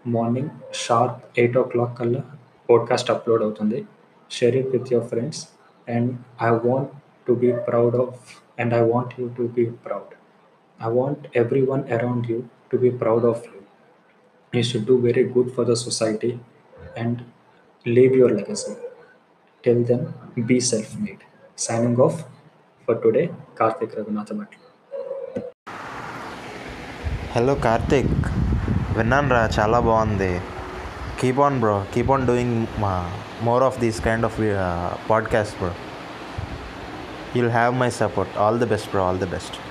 morning 0.06 0.50
sharp 0.74 1.40
eight 1.40 1.58
o'clock 1.64 1.98
కల్లా 1.98 2.22
podcast 2.70 3.12
upload 3.12 3.44
అవుతుంది. 3.44 3.80
Share 4.32 4.56
it 4.56 4.68
with 4.68 4.94
your 4.94 5.08
friends 5.08 5.42
and 5.88 6.12
I 6.42 6.50
want 6.68 6.92
to 7.28 7.34
be 7.34 7.52
proud 7.68 7.96
of 7.96 8.16
and 8.60 8.74
I 8.74 8.82
want 8.92 9.20
you 9.20 9.30
to 9.30 9.44
be 9.48 9.66
proud 9.86 10.14
I 10.80 10.92
want 10.92 11.38
everyone 11.62 11.84
around 11.92 12.32
you 12.32 12.38
to 12.72 12.78
be 12.78 12.90
proud 12.90 13.26
of 13.26 13.44
you 13.48 13.60
you 14.54 14.64
should 14.64 14.86
do 14.86 14.98
very 14.98 15.24
good 15.30 15.52
for 15.52 15.66
the 15.66 15.74
society 15.74 16.32
and 16.98 17.20
leave 17.86 18.18
your 18.18 18.34
legacy 18.34 18.74
till 19.64 19.84
then 19.84 20.06
be 20.46 20.60
self 20.60 21.02
made 21.02 21.24
signing 21.58 22.00
off 22.00 22.18
for 22.88 23.02
today 23.04 23.30
Karthik 23.60 23.96
Raghunatha 24.00 24.34
Bhat 24.34 24.58
hello 27.36 27.56
Karthik 27.56 28.16
విన్నాను 28.98 29.30
రా 29.30 29.50
చాలా 29.60 29.80
బాగుంది. 29.80 30.42
Keep 31.20 31.40
on 31.40 31.60
bro 31.60 31.86
keep 31.94 32.12
on 32.12 32.28
doing 32.28 32.68
more 33.42 33.64
of 33.64 33.80
these 33.80 34.04
kind 34.04 34.26
of 34.26 34.40
podcast 35.10 35.58
bro 35.58 35.72
you'll 37.36 37.52
have 37.52 37.76
my 37.76 37.90
support 37.90 38.38
all 38.38 38.60
the 38.60 38.66
best 38.66 38.92
bro 38.92 39.08
all 39.08 39.20
the 39.20 39.26
best 39.26 39.71